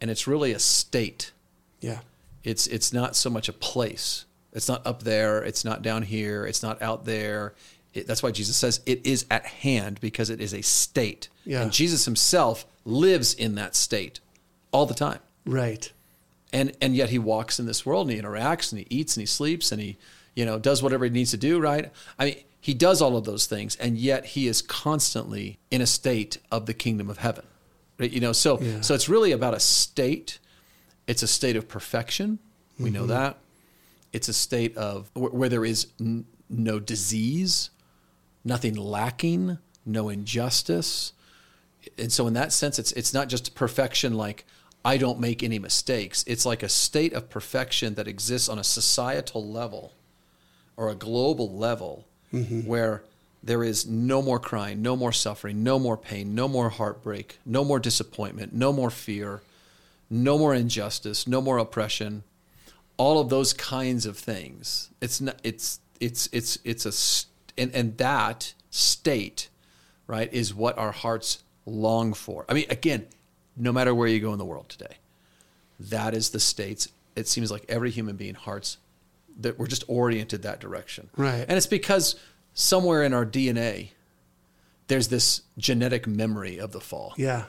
and 0.00 0.10
it's 0.10 0.26
really 0.26 0.52
a 0.52 0.58
state 0.58 1.32
Yeah. 1.80 2.00
it's 2.42 2.66
it's 2.66 2.92
not 2.92 3.16
so 3.16 3.30
much 3.30 3.48
a 3.48 3.52
place. 3.52 4.24
It's 4.52 4.68
not 4.68 4.86
up 4.86 5.02
there. 5.02 5.42
It's 5.42 5.64
not 5.64 5.82
down 5.82 6.02
here. 6.04 6.46
It's 6.46 6.62
not 6.62 6.80
out 6.80 7.04
there. 7.06 7.54
It, 7.92 8.06
that's 8.06 8.22
why 8.22 8.30
Jesus 8.30 8.56
says 8.56 8.80
it 8.86 9.04
is 9.04 9.26
at 9.30 9.44
hand 9.46 10.00
because 10.00 10.30
it 10.30 10.40
is 10.40 10.52
a 10.54 10.62
state. 10.62 11.28
Yeah. 11.44 11.62
And 11.62 11.72
Jesus 11.72 12.04
himself 12.04 12.64
lives 12.84 13.34
in 13.34 13.54
that 13.56 13.74
state 13.74 14.20
all 14.72 14.86
the 14.86 14.94
time. 14.94 15.18
Right. 15.44 15.90
And 16.52 16.72
and 16.80 16.94
yet 16.94 17.10
he 17.10 17.18
walks 17.18 17.58
in 17.58 17.66
this 17.66 17.84
world 17.84 18.08
and 18.08 18.16
he 18.16 18.22
interacts 18.22 18.70
and 18.72 18.78
he 18.80 18.86
eats 18.90 19.16
and 19.16 19.22
he 19.22 19.26
sleeps 19.26 19.72
and 19.72 19.80
he 19.80 19.96
you 20.36 20.44
know 20.44 20.58
does 20.58 20.82
whatever 20.82 21.04
he 21.04 21.10
needs 21.10 21.30
to 21.32 21.36
do, 21.36 21.58
right? 21.60 21.90
I 22.18 22.24
mean, 22.26 22.36
he 22.64 22.72
does 22.72 23.02
all 23.02 23.14
of 23.14 23.24
those 23.24 23.44
things 23.44 23.76
and 23.76 23.98
yet 23.98 24.24
he 24.24 24.48
is 24.48 24.62
constantly 24.62 25.58
in 25.70 25.82
a 25.82 25.86
state 25.86 26.38
of 26.50 26.64
the 26.64 26.72
kingdom 26.72 27.10
of 27.10 27.18
heaven. 27.18 27.44
Right? 27.98 28.10
You 28.10 28.20
know, 28.20 28.32
so 28.32 28.58
Yeah. 28.58 28.80
so 28.80 28.94
it's 28.94 29.06
really 29.06 29.32
about 29.32 29.52
a 29.52 29.60
state. 29.60 30.38
It's 31.06 31.22
a 31.22 31.26
state 31.26 31.56
of 31.56 31.68
perfection. 31.68 32.38
We 32.80 32.88
know 32.88 33.00
mm-hmm. 33.00 33.08
that. 33.08 33.36
It's 34.14 34.28
a 34.30 34.32
state 34.32 34.74
of 34.78 35.10
where, 35.12 35.30
where 35.30 35.48
there 35.50 35.66
is 35.66 35.88
n- 36.00 36.24
no 36.48 36.80
disease, 36.80 37.68
nothing 38.46 38.76
lacking, 38.76 39.58
no 39.84 40.08
injustice. 40.08 41.12
And 41.98 42.10
so 42.10 42.26
in 42.26 42.32
that 42.32 42.50
sense 42.50 42.78
it's 42.78 42.92
it's 42.92 43.12
not 43.12 43.28
just 43.28 43.54
perfection 43.54 44.14
like 44.14 44.46
I 44.86 44.96
don't 44.96 45.20
make 45.20 45.42
any 45.42 45.58
mistakes. 45.58 46.24
It's 46.26 46.46
like 46.46 46.62
a 46.62 46.70
state 46.70 47.12
of 47.12 47.28
perfection 47.28 47.96
that 47.96 48.08
exists 48.08 48.48
on 48.48 48.58
a 48.58 48.64
societal 48.64 49.46
level 49.46 49.92
or 50.78 50.88
a 50.88 50.94
global 50.94 51.54
level 51.54 52.06
Mm-hmm. 52.32 52.66
where 52.66 53.02
there 53.44 53.62
is 53.62 53.86
no 53.86 54.22
more 54.22 54.38
crying, 54.38 54.82
no 54.82 54.96
more 54.96 55.12
suffering, 55.12 55.62
no 55.62 55.78
more 55.78 55.96
pain, 55.96 56.34
no 56.34 56.48
more 56.48 56.70
heartbreak, 56.70 57.38
no 57.44 57.62
more 57.62 57.78
disappointment, 57.78 58.54
no 58.54 58.72
more 58.72 58.90
fear, 58.90 59.42
no 60.10 60.38
more 60.38 60.54
injustice, 60.54 61.26
no 61.26 61.40
more 61.40 61.58
oppression, 61.58 62.24
all 62.96 63.20
of 63.20 63.28
those 63.28 63.52
kinds 63.52 64.06
of 64.06 64.16
things. 64.16 64.90
It's 65.00 65.20
not, 65.20 65.38
it's 65.44 65.78
it's 66.00 66.28
it's 66.32 66.58
it's 66.64 66.86
a 66.86 66.92
st- 66.92 67.30
and, 67.56 67.72
and 67.74 67.96
that 67.98 68.54
state, 68.70 69.48
right, 70.06 70.32
is 70.32 70.54
what 70.54 70.76
our 70.78 70.92
hearts 70.92 71.42
long 71.66 72.14
for. 72.14 72.44
I 72.48 72.54
mean, 72.54 72.66
again, 72.70 73.06
no 73.56 73.72
matter 73.72 73.94
where 73.94 74.08
you 74.08 74.20
go 74.20 74.32
in 74.32 74.38
the 74.38 74.44
world 74.44 74.68
today, 74.68 74.96
that 75.78 76.14
is 76.14 76.30
the 76.30 76.40
states. 76.40 76.88
It 77.14 77.28
seems 77.28 77.50
like 77.50 77.64
every 77.68 77.90
human 77.90 78.16
being 78.16 78.34
hearts 78.34 78.78
that 79.40 79.58
we're 79.58 79.66
just 79.66 79.84
oriented 79.88 80.42
that 80.42 80.60
direction. 80.60 81.10
Right. 81.16 81.44
And 81.48 81.52
it's 81.52 81.66
because 81.66 82.16
somewhere 82.54 83.02
in 83.02 83.12
our 83.12 83.26
DNA, 83.26 83.90
there's 84.86 85.08
this 85.08 85.42
genetic 85.58 86.06
memory 86.06 86.58
of 86.58 86.72
the 86.72 86.80
fall 86.80 87.14
Yeah. 87.16 87.44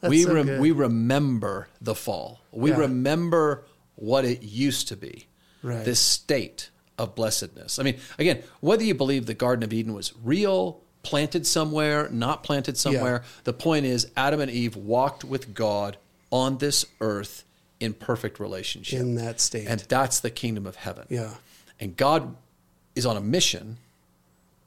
That's 0.00 0.10
we 0.10 0.22
so 0.22 0.32
rem- 0.34 0.58
we 0.60 0.70
remember 0.70 1.68
the 1.80 1.94
fall. 1.94 2.40
We 2.52 2.70
Yeah. 2.70 2.78
remember 2.78 3.64
what 3.96 4.24
it 4.24 4.42
used 4.42 4.88
to 4.88 4.96
be. 4.96 5.26
Right. 5.62 5.84
This 5.84 6.00
state 6.00 6.70
of 6.96 7.14
blessedness. 7.14 7.78
I 7.78 7.82
mean, 7.82 7.98
again, 8.18 8.42
whether 8.60 8.82
you 8.82 8.94
believe 8.94 9.26
the 9.26 9.34
Garden 9.34 9.62
of 9.62 9.72
Eden 9.74 9.92
was 9.92 10.12
real, 10.24 10.80
planted 11.02 11.46
somewhere, 11.46 12.08
not 12.10 12.42
planted 12.42 12.78
somewhere, 12.78 13.24
the 13.44 13.52
point 13.52 13.84
is 13.84 14.06
Adam 14.16 14.40
and 14.40 14.50
Eve 14.50 14.74
walked 14.76 15.22
with 15.24 15.52
God 15.54 15.98
on 16.30 16.58
this 16.58 16.84
earth 17.00 17.44
in 17.80 17.94
perfect 17.94 18.38
relationship. 18.38 19.00
in 19.00 19.14
that 19.16 19.40
state. 19.40 19.66
and 19.66 19.80
that's 19.88 20.20
the 20.20 20.30
kingdom 20.30 20.66
of 20.66 20.76
heaven. 20.76 21.06
yeah. 21.08 21.34
And 21.80 21.96
God 21.96 22.36
is 22.94 23.06
on 23.06 23.16
a 23.16 23.20
mission 23.22 23.78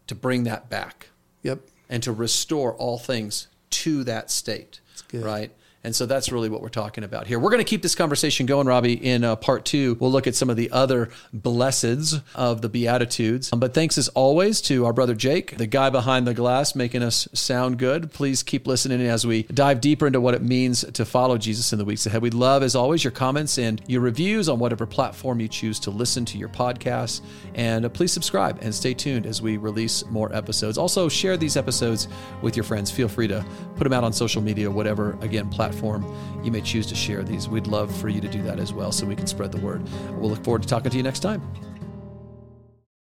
to 0.07 0.15
bring 0.15 0.43
that 0.45 0.67
back 0.69 1.09
Yep. 1.43 1.59
and 1.89 2.01
to 2.03 2.11
restore 2.11 2.73
all 2.73 2.97
things 2.97 3.47
to 3.69 4.03
that 4.05 4.31
state. 4.31 4.79
That's 4.89 5.01
good. 5.03 5.23
Right? 5.23 5.51
And 5.83 5.93
so 5.93 6.05
that's 6.05 6.31
really 6.31 6.47
what 6.47 6.61
we're 6.61 6.69
talking 6.69 7.03
about 7.03 7.27
here. 7.27 7.37
We're 7.37 7.49
going 7.49 7.63
to 7.63 7.69
keep 7.69 7.81
this 7.81 7.93
conversation 7.93 8.45
going, 8.45 8.67
Robbie. 8.67 8.93
In 8.93 9.25
uh, 9.25 9.35
part 9.35 9.65
two, 9.65 9.97
we'll 9.99 10.11
look 10.11 10.27
at 10.27 10.35
some 10.35 10.49
of 10.49 10.55
the 10.55 10.71
other 10.71 11.09
blesseds 11.35 12.21
of 12.35 12.61
the 12.61 12.69
Beatitudes. 12.69 13.51
Um, 13.51 13.59
but 13.59 13.73
thanks 13.73 13.97
as 13.97 14.07
always 14.09 14.61
to 14.61 14.85
our 14.85 14.93
brother 14.93 15.13
Jake, 15.13 15.57
the 15.57 15.67
guy 15.67 15.89
behind 15.89 16.25
the 16.25 16.33
glass, 16.33 16.73
making 16.73 17.03
us 17.03 17.27
sound 17.33 17.79
good. 17.79 18.11
Please 18.11 18.43
keep 18.43 18.65
listening 18.65 19.01
as 19.01 19.27
we 19.27 19.43
dive 19.43 19.81
deeper 19.81 20.07
into 20.07 20.21
what 20.21 20.33
it 20.33 20.41
means 20.41 20.85
to 20.85 21.03
follow 21.03 21.37
Jesus 21.37 21.73
in 21.73 21.79
the 21.79 21.85
weeks 21.85 22.05
ahead. 22.05 22.21
We'd 22.21 22.33
love, 22.33 22.63
as 22.63 22.75
always, 22.75 23.03
your 23.03 23.11
comments 23.11 23.57
and 23.57 23.81
your 23.87 23.99
reviews 23.99 24.47
on 24.47 24.59
whatever 24.59 24.85
platform 24.85 25.41
you 25.41 25.49
choose 25.49 25.79
to 25.81 25.89
listen 25.89 26.23
to 26.25 26.37
your 26.37 26.49
podcast. 26.49 27.21
And 27.55 27.83
uh, 27.83 27.89
please 27.89 28.13
subscribe 28.13 28.59
and 28.61 28.73
stay 28.73 28.93
tuned 28.93 29.25
as 29.25 29.41
we 29.41 29.57
release 29.57 30.05
more 30.05 30.33
episodes. 30.33 30.77
Also, 30.77 31.09
share 31.09 31.35
these 31.35 31.57
episodes 31.57 32.07
with 32.41 32.55
your 32.55 32.63
friends. 32.63 32.89
Feel 32.89 33.09
free 33.09 33.27
to 33.27 33.45
put 33.75 33.83
them 33.83 33.91
out 33.91 34.05
on 34.05 34.13
social 34.13 34.41
media, 34.41 34.71
whatever, 34.71 35.17
again, 35.19 35.49
platform 35.49 35.72
platform 35.73 36.05
you 36.43 36.51
may 36.51 36.61
choose 36.61 36.85
to 36.87 36.95
share 36.95 37.23
these. 37.23 37.47
We'd 37.47 37.67
love 37.67 37.93
for 37.95 38.09
you 38.09 38.21
to 38.21 38.27
do 38.27 38.41
that 38.43 38.59
as 38.59 38.73
well 38.73 38.91
so 38.91 39.05
we 39.05 39.15
can 39.15 39.27
spread 39.27 39.51
the 39.51 39.59
word. 39.59 39.81
We'll 40.11 40.29
look 40.29 40.43
forward 40.43 40.61
to 40.63 40.67
talking 40.67 40.91
to 40.91 40.97
you 40.97 41.03
next 41.03 41.19
time. 41.19 41.41